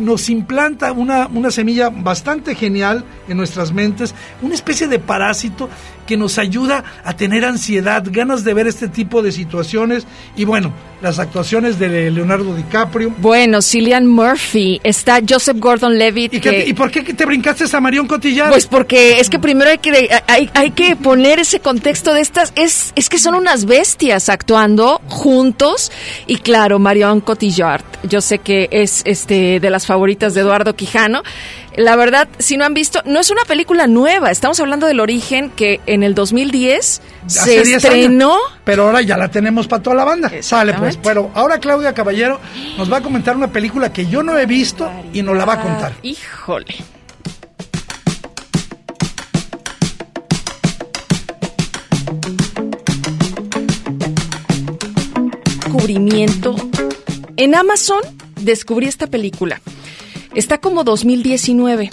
[0.00, 5.68] nos implanta una, una semilla bastante genial en nuestras mentes, una especie de parásito
[6.06, 10.72] que nos ayuda a tener ansiedad, ganas de ver este tipo de situaciones y bueno,
[11.02, 13.12] las actuaciones de Leonardo DiCaprio.
[13.18, 16.34] Bueno, Cillian Murphy, está Joseph Gordon-Levitt.
[16.34, 18.50] ¿Y, que- y por qué te brincaste a Marion Cotillard?
[18.50, 22.52] Pues porque es que primero hay que hay, hay que poner ese contexto de estas
[22.56, 25.90] es es que son unas bestias actuando juntos
[26.26, 31.22] y claro Marion Cotillard yo sé que es este de las favoritas de Eduardo Quijano
[31.76, 35.50] la verdad si no han visto no es una película nueva estamos hablando del origen
[35.50, 39.82] que en el 2010 se Hace 10 estrenó años, pero ahora ya la tenemos para
[39.82, 40.30] toda la banda.
[40.40, 40.96] Sale pues.
[41.02, 42.40] Pero ahora Claudia Caballero
[42.76, 45.54] nos va a comentar una película que yo no he visto y nos la va
[45.54, 45.92] a contar.
[46.02, 46.76] híjole
[55.86, 56.56] descubrimiento.
[57.36, 58.00] En Amazon
[58.40, 59.60] descubrí esta película.
[60.34, 61.90] Está como 2019.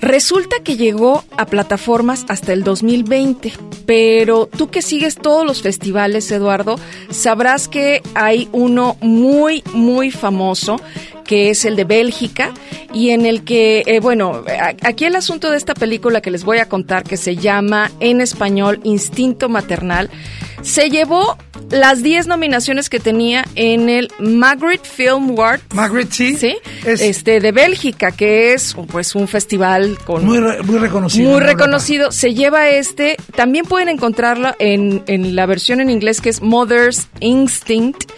[0.00, 3.52] Resulta que llegó a plataformas hasta el 2020,
[3.84, 6.76] pero tú que sigues todos los festivales, Eduardo,
[7.10, 10.80] sabrás que hay uno muy, muy famoso
[11.30, 12.52] que es el de Bélgica,
[12.92, 14.42] y en el que, eh, bueno,
[14.82, 18.20] aquí el asunto de esta película que les voy a contar, que se llama en
[18.20, 20.10] español Instinto Maternal,
[20.62, 21.36] se llevó
[21.70, 25.60] las 10 nominaciones que tenía en el Magritte Film Award.
[25.74, 26.36] Magritte, sí.
[26.38, 26.56] Sí.
[26.84, 31.24] Este, de Bélgica, que es pues un festival con Muy, re- muy reconocido.
[31.30, 31.52] muy Europa.
[31.52, 32.12] reconocido.
[32.12, 33.16] Se lleva este.
[33.36, 38.10] También pueden encontrarlo en, en la versión en inglés que es Mother's Instinct.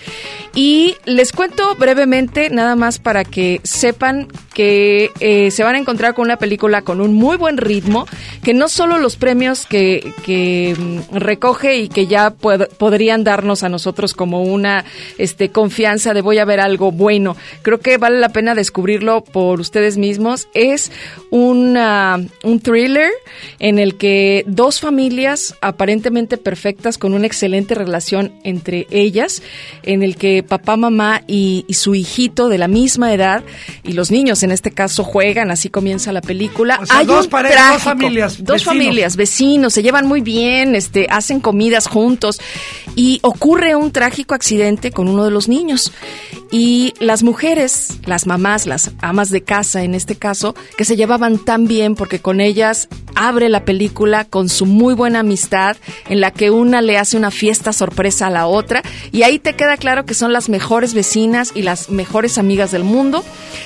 [0.55, 6.15] Y les cuento brevemente, nada más para que sepan que eh, se van a encontrar
[6.15, 8.07] con una película con un muy buen ritmo,
[8.43, 10.13] que no solo los premios que,
[10.79, 14.85] mm, recoge y que ya podrían darnos a nosotros como una
[15.19, 19.61] este, confianza de voy a ver algo bueno, creo que vale la pena descubrirlo por
[19.61, 20.49] ustedes mismos.
[20.55, 20.93] Es
[21.31, 23.11] una, un thriller
[23.59, 29.43] en el que dos familias aparentemente perfectas con una excelente relación entre ellas,
[29.83, 33.43] en el que papá, mamá y su hijito de la misma edad
[33.83, 36.79] y los niños en este caso juegan, así comienza la película.
[36.83, 38.63] O sea, Hay dos un pare- dos familias, dos vecinos.
[38.65, 42.41] familias, vecinos, se llevan muy bien, este, hacen comidas juntos
[42.97, 45.93] y ocurre un trágico accidente con uno de los niños.
[46.51, 51.39] Y las mujeres, las mamás, las amas de casa en este caso, que se llevaban
[51.39, 55.77] tan bien porque con ellas abre la película con su muy buena amistad
[56.09, 58.83] en la que una le hace una fiesta sorpresa a la otra
[59.13, 62.85] y ahí te queda claro que son las mejores vecinas y las mejores amigas del
[62.85, 63.25] mundo.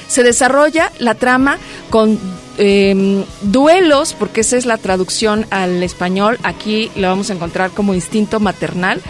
[0.08, 0.65] Se desarrolla
[0.98, 1.58] la trama
[1.90, 2.18] con
[2.58, 7.94] eh, duelos, porque esa es la traducción al español, aquí lo vamos a encontrar como
[7.94, 9.00] instinto maternal.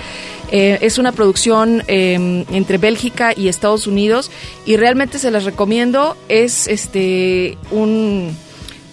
[0.53, 4.31] Eh, es una producción eh, entre Bélgica y Estados Unidos
[4.65, 6.17] y realmente se las recomiendo.
[6.29, 8.37] Es este un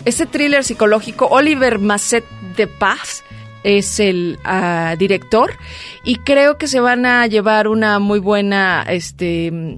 [0.06, 1.28] este thriller psicológico.
[1.28, 2.26] Oliver Masset
[2.58, 3.24] de Paz
[3.64, 5.54] es el ah, director
[6.04, 9.78] y creo que se van a llevar una muy buena este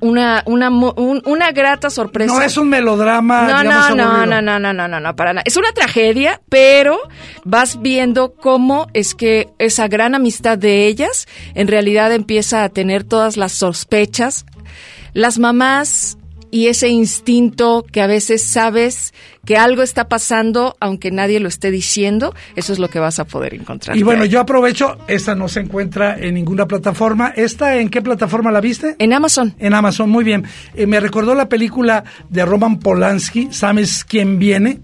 [0.00, 2.32] una una un- una grata sorpresa.
[2.34, 3.42] No es un melodrama.
[3.42, 4.26] No, digamos, no, no, aburrido.
[4.26, 5.42] no, no, no, no, no, no, para nada.
[5.46, 6.98] Es una tragedia, pero
[7.44, 13.04] vas viendo cómo es que esa gran amistad de ellas en realidad empieza a tener
[13.04, 14.46] todas las sospechas.
[15.12, 16.16] Las mamás
[16.50, 19.12] y ese instinto que a veces sabes
[19.44, 23.24] que algo está pasando aunque nadie lo esté diciendo, eso es lo que vas a
[23.24, 23.96] poder encontrar.
[23.96, 27.32] Y bueno, yo aprovecho, esta no se encuentra en ninguna plataforma.
[27.34, 28.96] ¿Esta en qué plataforma la viste?
[28.98, 29.54] En Amazon.
[29.58, 30.44] En Amazon, muy bien.
[30.74, 34.80] Eh, me recordó la película de Roman Polanski, ¿Sabes quién viene?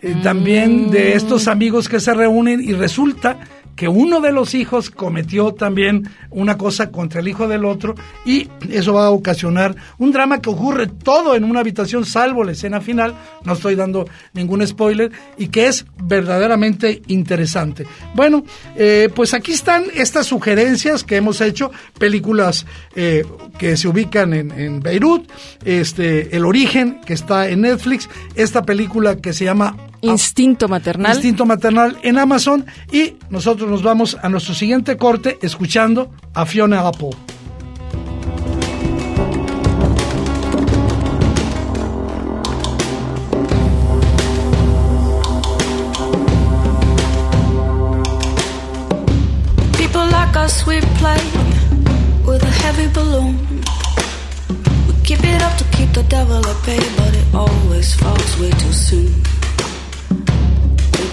[0.00, 3.38] Eh, También de estos amigos que se reúnen y resulta
[3.78, 7.94] que uno de los hijos cometió también una cosa contra el hijo del otro
[8.26, 12.52] y eso va a ocasionar un drama que ocurre todo en una habitación salvo la
[12.52, 13.14] escena final,
[13.44, 17.86] no estoy dando ningún spoiler y que es verdaderamente interesante.
[18.16, 18.42] Bueno,
[18.74, 21.70] eh, pues aquí están estas sugerencias que hemos hecho,
[22.00, 22.66] películas
[22.96, 23.24] eh,
[23.58, 25.30] que se ubican en, en Beirut,
[25.64, 31.12] este, El Origen que está en Netflix, esta película que se llama Instinto maternal.
[31.14, 36.86] Instinto Maternal en Amazon y nosotros nos vamos a nuestro siguiente corte escuchando a Fiona
[36.86, 37.10] Apple.
[49.76, 51.18] People like us, we play
[52.24, 53.36] with a heavy balloon.
[54.86, 58.50] We keep it up to keep the devil at bay, but it always falls way
[58.50, 59.37] too soon.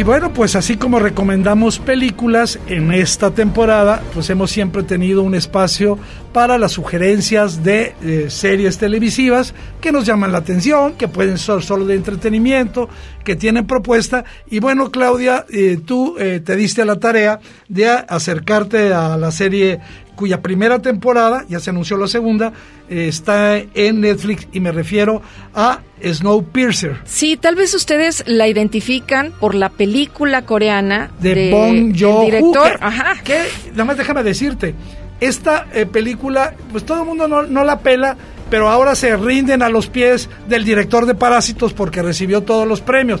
[0.00, 5.34] Y bueno, pues así como recomendamos películas en esta temporada, pues hemos siempre tenido un
[5.34, 5.98] espacio
[6.32, 11.60] para las sugerencias de eh, series televisivas que nos llaman la atención, que pueden ser
[11.60, 12.88] solo de entretenimiento,
[13.24, 14.24] que tienen propuesta.
[14.48, 17.38] Y bueno, Claudia, eh, tú eh, te diste a la tarea
[17.68, 19.80] de acercarte a la serie
[20.20, 22.52] cuya primera temporada, ya se anunció la segunda,
[22.90, 25.22] eh, está en Netflix y me refiero
[25.54, 26.98] a Snowpiercer.
[27.04, 32.78] Sí, tal vez ustedes la identifican por la película coreana de, de, Bong Joon-ho, director.
[33.24, 33.32] que-
[33.64, 34.74] que, nada más déjame decirte
[35.20, 38.14] esta eh, película, pues todo el mundo no, no la pela,
[38.50, 42.82] pero ahora se rinden a los pies del director de Parásitos porque recibió todos los
[42.82, 43.20] premios.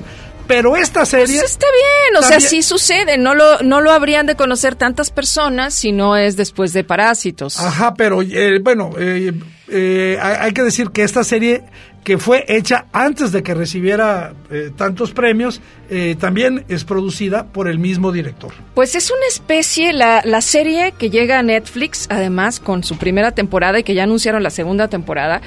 [0.50, 1.38] Pero esta serie...
[1.38, 3.18] Pues está bien, o sea, sí sucede.
[3.18, 7.60] No lo, no lo habrían de conocer tantas personas si no es después de Parásitos.
[7.60, 9.32] Ajá, pero eh, bueno, eh,
[9.68, 11.62] eh, hay hay que decir que esta serie
[12.02, 17.68] que fue hecha antes de que recibiera eh, tantos premios, eh, también es producida por
[17.68, 18.52] el mismo director.
[18.74, 23.32] Pues es una especie, la, la serie que llega a Netflix, además con su primera
[23.32, 25.42] temporada y que ya anunciaron la segunda temporada,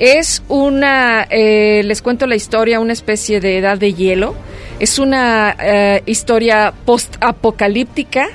[0.00, 4.34] es una, eh, les cuento la historia, una especie de edad de hielo.
[4.78, 8.26] Es una eh, historia post-apocalíptica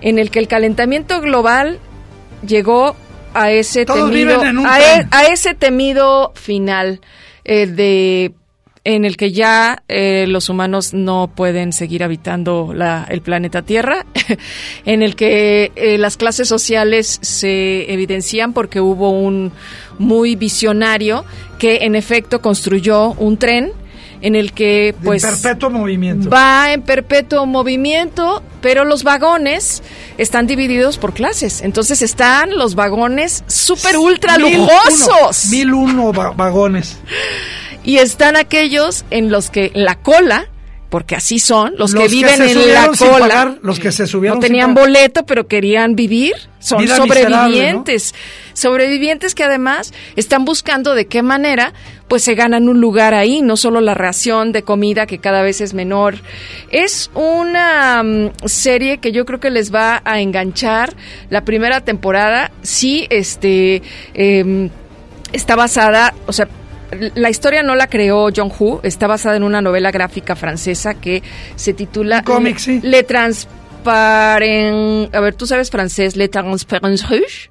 [0.00, 1.78] en el que el calentamiento global
[2.44, 2.96] llegó
[3.34, 7.00] a ese Todos temido, a, e- a ese temido final
[7.44, 8.32] eh, de
[8.84, 14.04] en el que ya eh, los humanos no pueden seguir habitando la- el planeta Tierra,
[14.84, 19.52] en el que eh, las clases sociales se evidencian porque hubo un
[19.98, 21.24] muy visionario
[21.58, 23.70] que en efecto construyó un tren
[24.20, 26.30] en el que pues en perpetuo movimiento.
[26.30, 29.82] va en perpetuo movimiento, pero los vagones
[30.16, 31.60] están divididos por clases.
[31.62, 35.44] Entonces están los vagones super ultra Mil lujosos.
[35.46, 36.98] uno, mil uno va- vagones.
[37.84, 40.48] Y están aquellos en los que la cola,
[40.88, 44.06] porque así son, los, que Los que viven en la cola, pagar, los que se
[44.06, 48.14] subieron no tenían boleto, pero querían vivir, son Vida sobrevivientes.
[48.52, 51.72] Sobrevivientes que además están buscando de qué manera
[52.12, 55.62] pues se ganan un lugar ahí, no solo la ración de comida que cada vez
[55.62, 56.16] es menor.
[56.70, 60.94] Es una mm, serie que yo creo que les va a enganchar.
[61.30, 64.68] La primera temporada sí este em,
[65.32, 66.48] está basada, o sea,
[67.14, 71.22] la historia no la creó John Hu, está basada en una novela gráfica francesa que
[71.56, 76.16] se titula cómic, Le, Le Transparent, a ver, ¿tú sabes francés?
[76.16, 77.50] Le Transparent Rouge.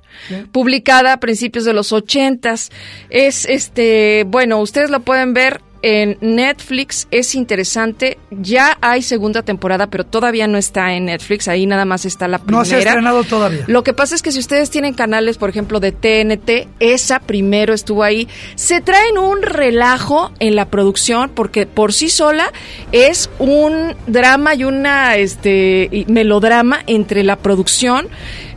[0.51, 2.69] Publicada a principios de los ochentas.
[3.09, 8.17] Es este, bueno, ustedes lo pueden ver en Netflix, es interesante.
[8.29, 11.47] Ya hay segunda temporada, pero todavía no está en Netflix.
[11.47, 12.59] Ahí nada más está la primera.
[12.59, 13.63] No se ha estrenado todavía.
[13.67, 17.73] Lo que pasa es que si ustedes tienen canales, por ejemplo, de TNT, esa primero
[17.73, 18.27] estuvo ahí.
[18.55, 22.51] Se traen un relajo en la producción porque por sí sola
[22.91, 28.07] es un drama y una este melodrama entre la producción.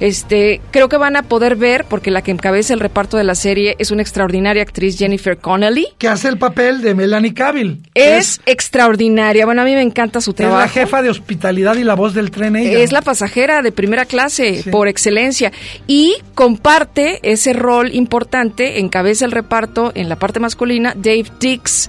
[0.05, 3.35] Este, creo que van a poder ver porque la que encabeza el reparto de la
[3.35, 5.87] serie es una extraordinaria actriz Jennifer Connelly.
[5.97, 7.81] Que hace el papel de Melanie Cavill.
[7.95, 9.47] Es, extraordinaria.
[9.47, 10.61] Bueno, a mí me encanta su Es trabajo.
[10.61, 12.81] la jefa de hospitalidad y la voz del tren ella.
[12.81, 15.53] Es la pasajera de primera clase, por excelencia.
[15.87, 21.89] Y comparte ese rol importante, encabeza el reparto en la parte masculina, Dave Dix,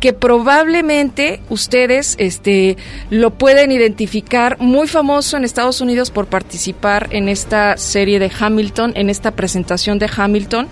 [0.00, 2.76] que probablemente ustedes este,
[3.10, 8.92] lo pueden identificar, muy famoso en Estados Unidos por participar en esta serie de Hamilton,
[8.96, 10.68] en esta presentación de Hamilton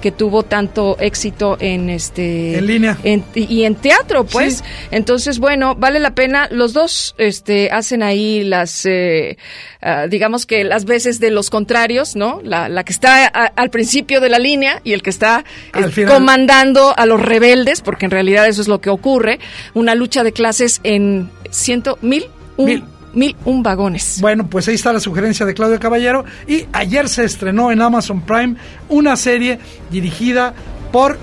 [0.00, 2.96] que tuvo tanto éxito en este En línea.
[3.04, 8.42] en- y en teatro pues entonces bueno vale la pena los dos este hacen ahí
[8.44, 9.36] las eh,
[9.82, 13.70] ah, digamos que las veces de los contrarios no la, la que está a- al
[13.70, 16.14] principio de la línea y el que está Al final.
[16.14, 19.38] comandando a los rebeldes porque en realidad eso es lo que ocurre
[19.74, 22.24] una lucha de clases en ciento mil
[22.56, 22.84] un, Mil.
[23.12, 26.24] Mil un vagones Bueno, pues ahí está la sugerencia de Claudio Caballero.
[26.46, 28.56] Y ayer se estrenó en Amazon Prime
[28.88, 29.58] una serie
[29.90, 30.54] dirigida
[30.92, 31.18] por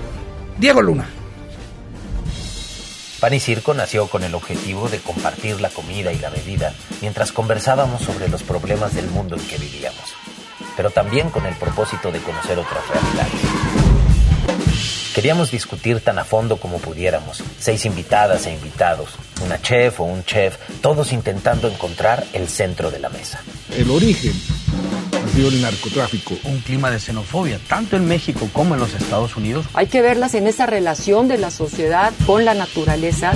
[0.58, 1.08] Diego Luna.
[3.20, 7.32] Pan y Circo nació con el objetivo de compartir la comida y la bebida mientras
[7.32, 10.14] conversábamos sobre los problemas del mundo en que vivíamos,
[10.76, 13.77] pero también con el propósito de conocer otras realidades.
[15.18, 19.08] Queríamos discutir tan a fondo como pudiéramos, seis invitadas e invitados,
[19.44, 23.42] una chef o un chef, todos intentando encontrar el centro de la mesa.
[23.76, 24.32] El origen
[25.28, 26.34] ha sido el narcotráfico.
[26.44, 29.66] Un clima de xenofobia, tanto en México como en los Estados Unidos.
[29.74, 33.32] Hay que verlas en esa relación de la sociedad con la naturaleza.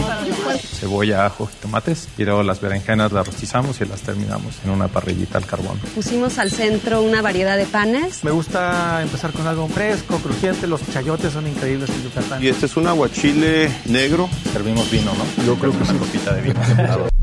[0.80, 2.08] Cebolla, ajo y tomates.
[2.16, 5.78] Y luego las berenjenas las rostizamos y las terminamos en una parrillita al carbón.
[5.94, 8.24] Pusimos al centro una variedad de panes.
[8.24, 10.66] Me gusta empezar con algo fresco, crujiente.
[10.66, 12.42] Los chayotes son increíbles en Yucatán.
[12.42, 14.28] Y este es un aguachile negro.
[14.52, 15.44] Servimos vino, ¿no?
[15.44, 15.98] Yo creo que una sí.
[15.98, 16.60] copita de vino.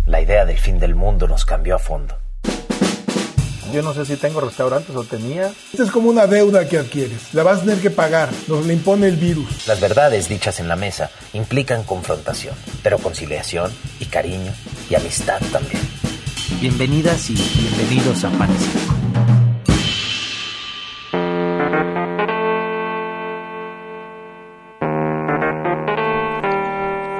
[0.06, 2.16] La idea del fin del mundo nos cambió a fondo.
[3.74, 5.52] Yo no sé si tengo restaurantes o tenía.
[5.72, 7.34] Esta es como una deuda que adquieres.
[7.34, 8.30] La vas a tener que pagar.
[8.48, 9.68] Nos la impone el virus.
[9.68, 14.54] Las verdades dichas en la mesa implican confrontación, pero conciliación y cariño
[14.90, 15.82] y amistad también.
[16.60, 18.50] Bienvenidas y bienvenidos a Pan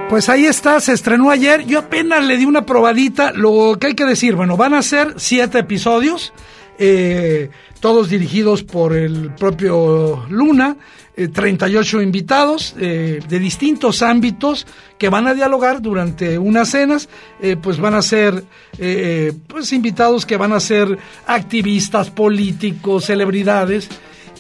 [0.10, 1.66] Pues ahí está, se estrenó ayer.
[1.66, 3.32] Yo apenas le di una probadita.
[3.32, 6.34] Lo que hay que decir, bueno, van a ser siete episodios.
[6.82, 7.50] eh,
[7.82, 10.76] todos dirigidos por el propio Luna,
[11.16, 14.66] eh, 38 invitados eh, de distintos ámbitos
[14.98, 17.10] que van a dialogar durante unas cenas,
[17.42, 18.44] eh, pues van a ser
[18.78, 20.98] eh, pues invitados que van a ser
[21.28, 23.90] activistas, políticos, celebridades,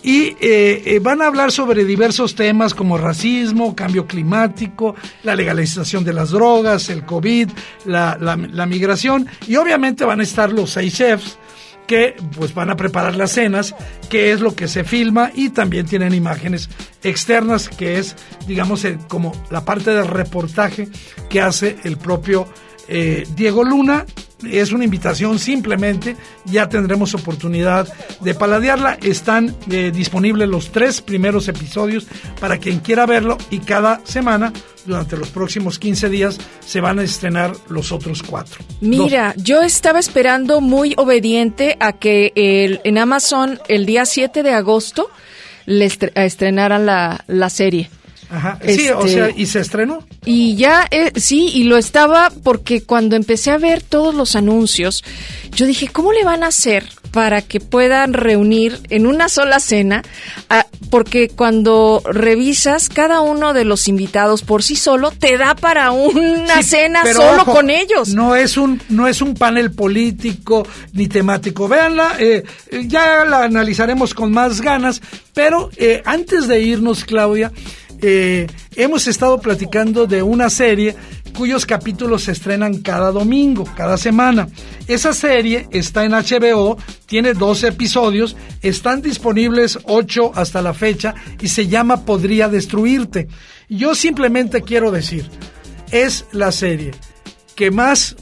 [0.03, 6.03] y eh, eh, van a hablar sobre diversos temas como racismo, cambio climático, la legalización
[6.03, 7.49] de las drogas, el COVID,
[7.85, 9.27] la, la- la migración.
[9.47, 11.37] Y obviamente van a estar los seis chefs
[11.87, 13.73] que pues van a preparar las cenas,
[14.09, 16.69] que es lo que se filma y también tienen imágenes
[17.03, 18.15] externas que es
[18.47, 20.87] digamos el- como la parte del reportaje
[21.29, 22.47] que hace el propio
[22.87, 24.05] eh, Diego Luna
[24.43, 26.15] es una invitación simplemente,
[26.45, 27.87] ya tendremos oportunidad
[28.21, 28.97] de paladearla.
[29.01, 32.07] Están eh, disponibles los tres primeros episodios
[32.39, 34.53] para quien quiera verlo y cada semana,
[34.85, 38.63] durante los próximos 15 días, se van a estrenar los otros cuatro.
[38.81, 44.53] Mira, yo estaba esperando muy obediente a que el- en Amazon el día 7 de
[44.53, 45.09] agosto
[45.65, 47.89] le estre- estrenaran la, la serie.
[48.31, 48.59] Ajá.
[48.63, 50.03] Sí, o Este- sea, y se estrenó.
[50.25, 55.03] Y ya, eh, sí, y lo estaba porque cuando empecé a ver todos los anuncios,
[55.55, 60.03] yo dije, ¿cómo le van a hacer para que puedan reunir en una sola cena?
[60.91, 66.57] Porque cuando revisas cada uno de los invitados por sí solo, te da para una
[66.63, 68.09] Sí, cena solo ojo, con ellos.
[68.15, 71.67] No es un no es un panel político ni temático.
[71.67, 75.01] Véanla, eh, eh, ya la analizaremos con más ganas,
[75.33, 77.51] pero eh, antes de irnos, Claudia,
[78.01, 80.95] eh, hemos estado platicando de una serie
[81.35, 84.47] cuyos capítulos se estrenan cada domingo, cada semana.
[84.87, 91.47] Esa serie está en HBO, tiene 12 episodios, están disponibles 8 hasta la fecha y
[91.47, 93.27] se llama Podría Destruirte.
[93.69, 95.29] Yo simplemente quiero decir,
[95.91, 96.91] es la serie
[97.55, 98.15] que más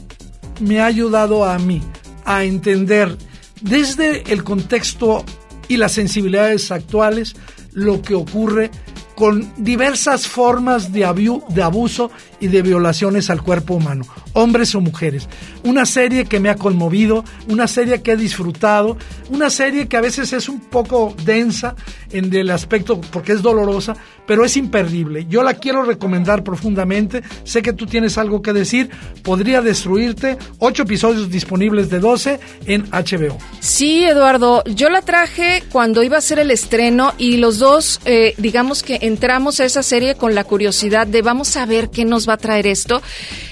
[0.60, 1.80] me ha ayudado a mí
[2.24, 3.16] a entender
[3.60, 5.24] desde el contexto
[5.68, 7.36] y las sensibilidades actuales
[7.72, 8.70] lo que ocurre
[9.18, 14.80] con diversas formas de, abu- de abuso y de violaciones al cuerpo humano, hombres o
[14.80, 15.28] mujeres.
[15.64, 18.96] Una serie que me ha conmovido, una serie que he disfrutado,
[19.30, 21.74] una serie que a veces es un poco densa
[22.10, 25.26] en el aspecto porque es dolorosa, pero es imperdible.
[25.28, 27.22] Yo la quiero recomendar profundamente.
[27.44, 28.90] Sé que tú tienes algo que decir.
[29.22, 30.36] Podría destruirte.
[30.58, 33.38] Ocho episodios disponibles de 12 en HBO.
[33.60, 38.34] Sí, Eduardo, yo la traje cuando iba a ser el estreno y los dos, eh,
[38.38, 42.27] digamos que entramos a esa serie con la curiosidad de vamos a ver qué nos
[42.28, 43.02] va a traer esto.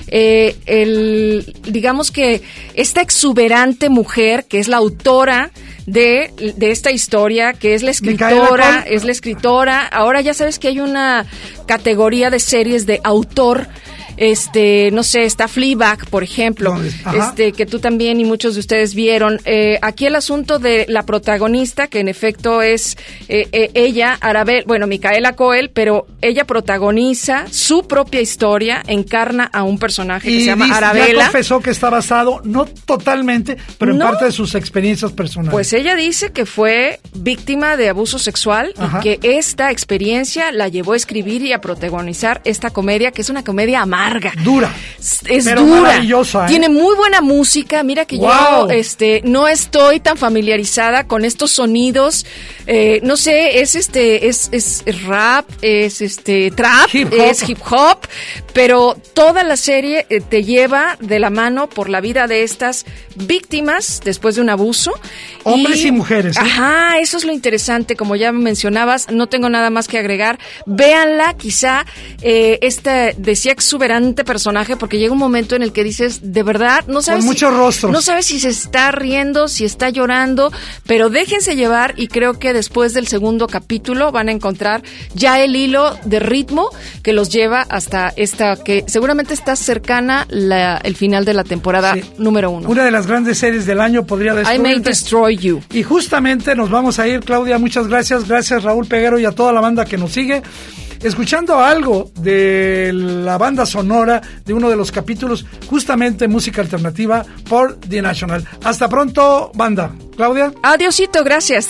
[0.09, 2.43] Eh, el, digamos que
[2.75, 5.51] esta exuberante mujer, que es la autora
[5.87, 9.87] de, de esta historia, que es la escritora, es la escritora.
[9.87, 11.27] Ahora ya sabes que hay una
[11.67, 13.69] categoría de series de autor.
[14.17, 16.75] Este, no sé, está Fleabag, por ejemplo,
[17.15, 19.41] este, que tú también y muchos de ustedes vieron.
[19.45, 22.97] Eh, aquí el asunto de la protagonista, que en efecto es
[23.29, 29.63] eh, eh, ella, Arabel, bueno, Micaela Coel, pero ella protagoniza su propia historia, encarna a
[29.63, 31.25] un personaje que se llama dice- ya Arabela.
[31.25, 34.07] confesó que está basado, no totalmente, pero en No.
[34.07, 35.53] parte de sus experiencias personales.
[35.53, 38.99] Pues ella dice que fue víctima de abuso sexual Ajá.
[38.99, 43.31] y que esta experiencia la llevó a escribir y a protagonizar esta comedia, que es
[43.31, 44.33] una comedia amarga.
[44.43, 44.73] Dura.
[44.99, 45.81] Es, Pero dura.
[45.83, 46.49] maravillosa, ¿eh?
[46.49, 47.83] Tiene muy buena música.
[47.83, 48.29] Mira que Wow.
[48.29, 52.25] yo este, no estoy tan familiarizada con estos sonidos.
[52.67, 57.21] Eh, no sé, es este, es, es rap, es este trap, Hip hop.
[57.21, 57.99] es hip hop,
[58.53, 62.85] pero toda la serie eh, te lleva de la mano por la vida de estas
[63.15, 64.93] víctimas después de un abuso.
[65.45, 66.41] Hombres y mujeres, ¿eh?
[66.43, 70.39] Ajá, eso es lo interesante, como ya mencionabas, no tengo nada más que agregar.
[70.67, 71.85] Véanla, quizá
[72.23, 76.85] eh, este decía exuberante personaje, porque llega un momento en el que dices, de verdad,
[76.87, 77.23] no sabes.
[77.25, 77.93] si- muchos rostros.
[77.93, 80.53] No sabes si se está riendo, si está llorando,
[80.87, 84.83] pero déjense llevar y creo que después del segundo capítulo van a encontrar
[85.15, 86.71] ya el hilo de ritmo
[87.03, 91.97] que los lleva hasta esta, que seguramente está cercana la- el final de la temporada
[92.19, 92.69] número uno.
[92.69, 94.63] Una de las grandes series del año podría I destruirte.
[94.63, 95.63] may destroy you.
[95.73, 98.27] Y justamente nos vamos a ir, Claudia, muchas gracias.
[98.29, 100.43] Gracias Raúl Peguero y a toda la banda que nos sigue.
[101.07, 107.77] Escuchando algo de la banda sonora de uno de los capítulos, justamente música alternativa por
[107.77, 108.45] The National.
[108.65, 109.93] Hasta pronto, banda.
[110.17, 110.53] Claudia.
[110.65, 111.69] Adiosito, gracias.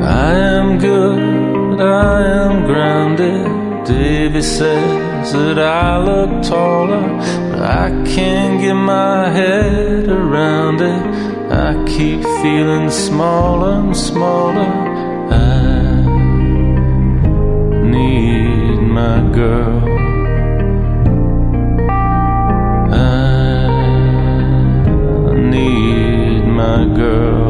[0.00, 3.67] I am good, I am grounded.
[3.88, 7.08] Davy says that I look taller,
[7.50, 11.02] but I can't get my head around it.
[11.50, 14.68] I keep feeling smaller and smaller
[15.30, 16.02] I
[17.82, 19.88] need my girl.
[22.92, 23.72] I
[25.34, 27.47] need my girl.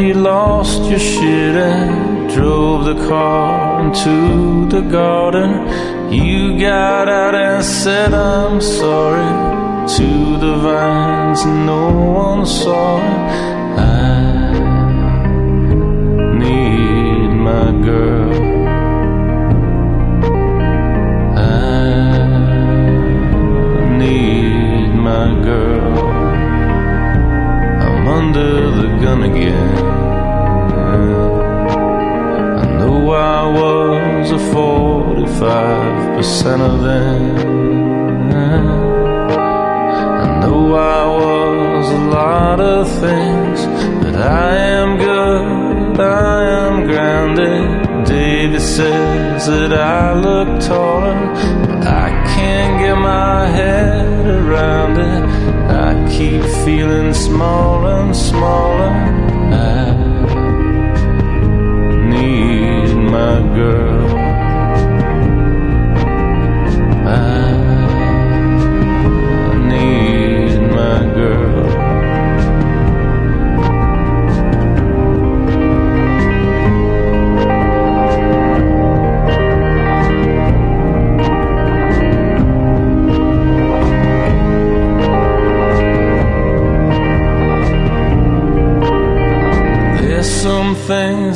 [0.00, 5.50] You lost your shit and drove the car into the garden?
[6.12, 9.56] You got out and said, I'm sorry
[9.96, 13.20] to the vines, no one saw it.
[13.78, 14.52] I
[16.42, 18.32] need my girl.
[21.38, 21.48] I
[23.98, 25.98] need my girl.
[27.86, 29.65] I'm under the gun again.
[34.36, 37.36] A 45% of them.
[40.24, 43.58] I know I was a lot of things,
[44.02, 47.64] but I am good, I am grounded.
[48.06, 51.16] David says that I look taller,
[51.66, 55.22] but I can't get my head around it.
[55.84, 58.92] I keep feeling smaller and smaller.
[59.52, 59.54] I
[62.12, 63.95] need my girl.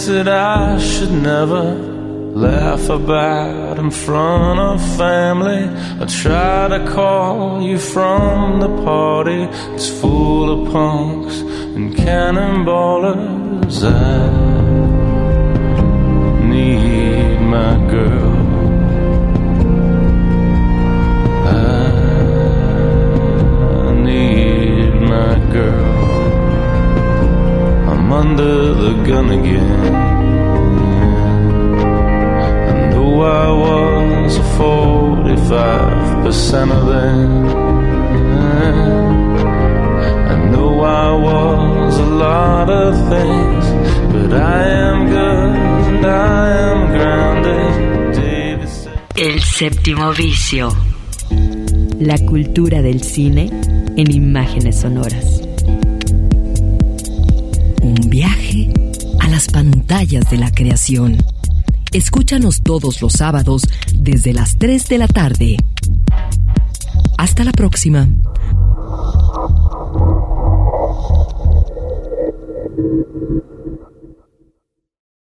[0.00, 1.74] Things that I should never
[2.34, 5.68] laugh about in front of family.
[6.00, 9.42] I try to call you from the party.
[9.74, 13.82] It's full of punks and cannonballers.
[13.84, 14.30] I
[16.48, 18.49] need my girl.
[28.20, 29.94] Under the gun again.
[32.68, 37.30] I know I was a 45% of them.
[40.32, 40.84] I know I
[41.28, 43.64] was a lot of things,
[44.12, 44.36] but I
[44.88, 46.06] am good, I
[46.68, 47.72] am grounded.
[48.20, 48.98] David said.
[49.16, 50.68] El séptimo vicio.
[51.98, 53.50] La cultura del cine
[53.96, 55.39] en imágenes sonoras.
[59.60, 61.18] Pantallas de la creación.
[61.92, 63.60] Escúchanos todos los sábados
[63.92, 65.58] desde las 3 de la tarde.
[67.18, 68.08] Hasta la próxima.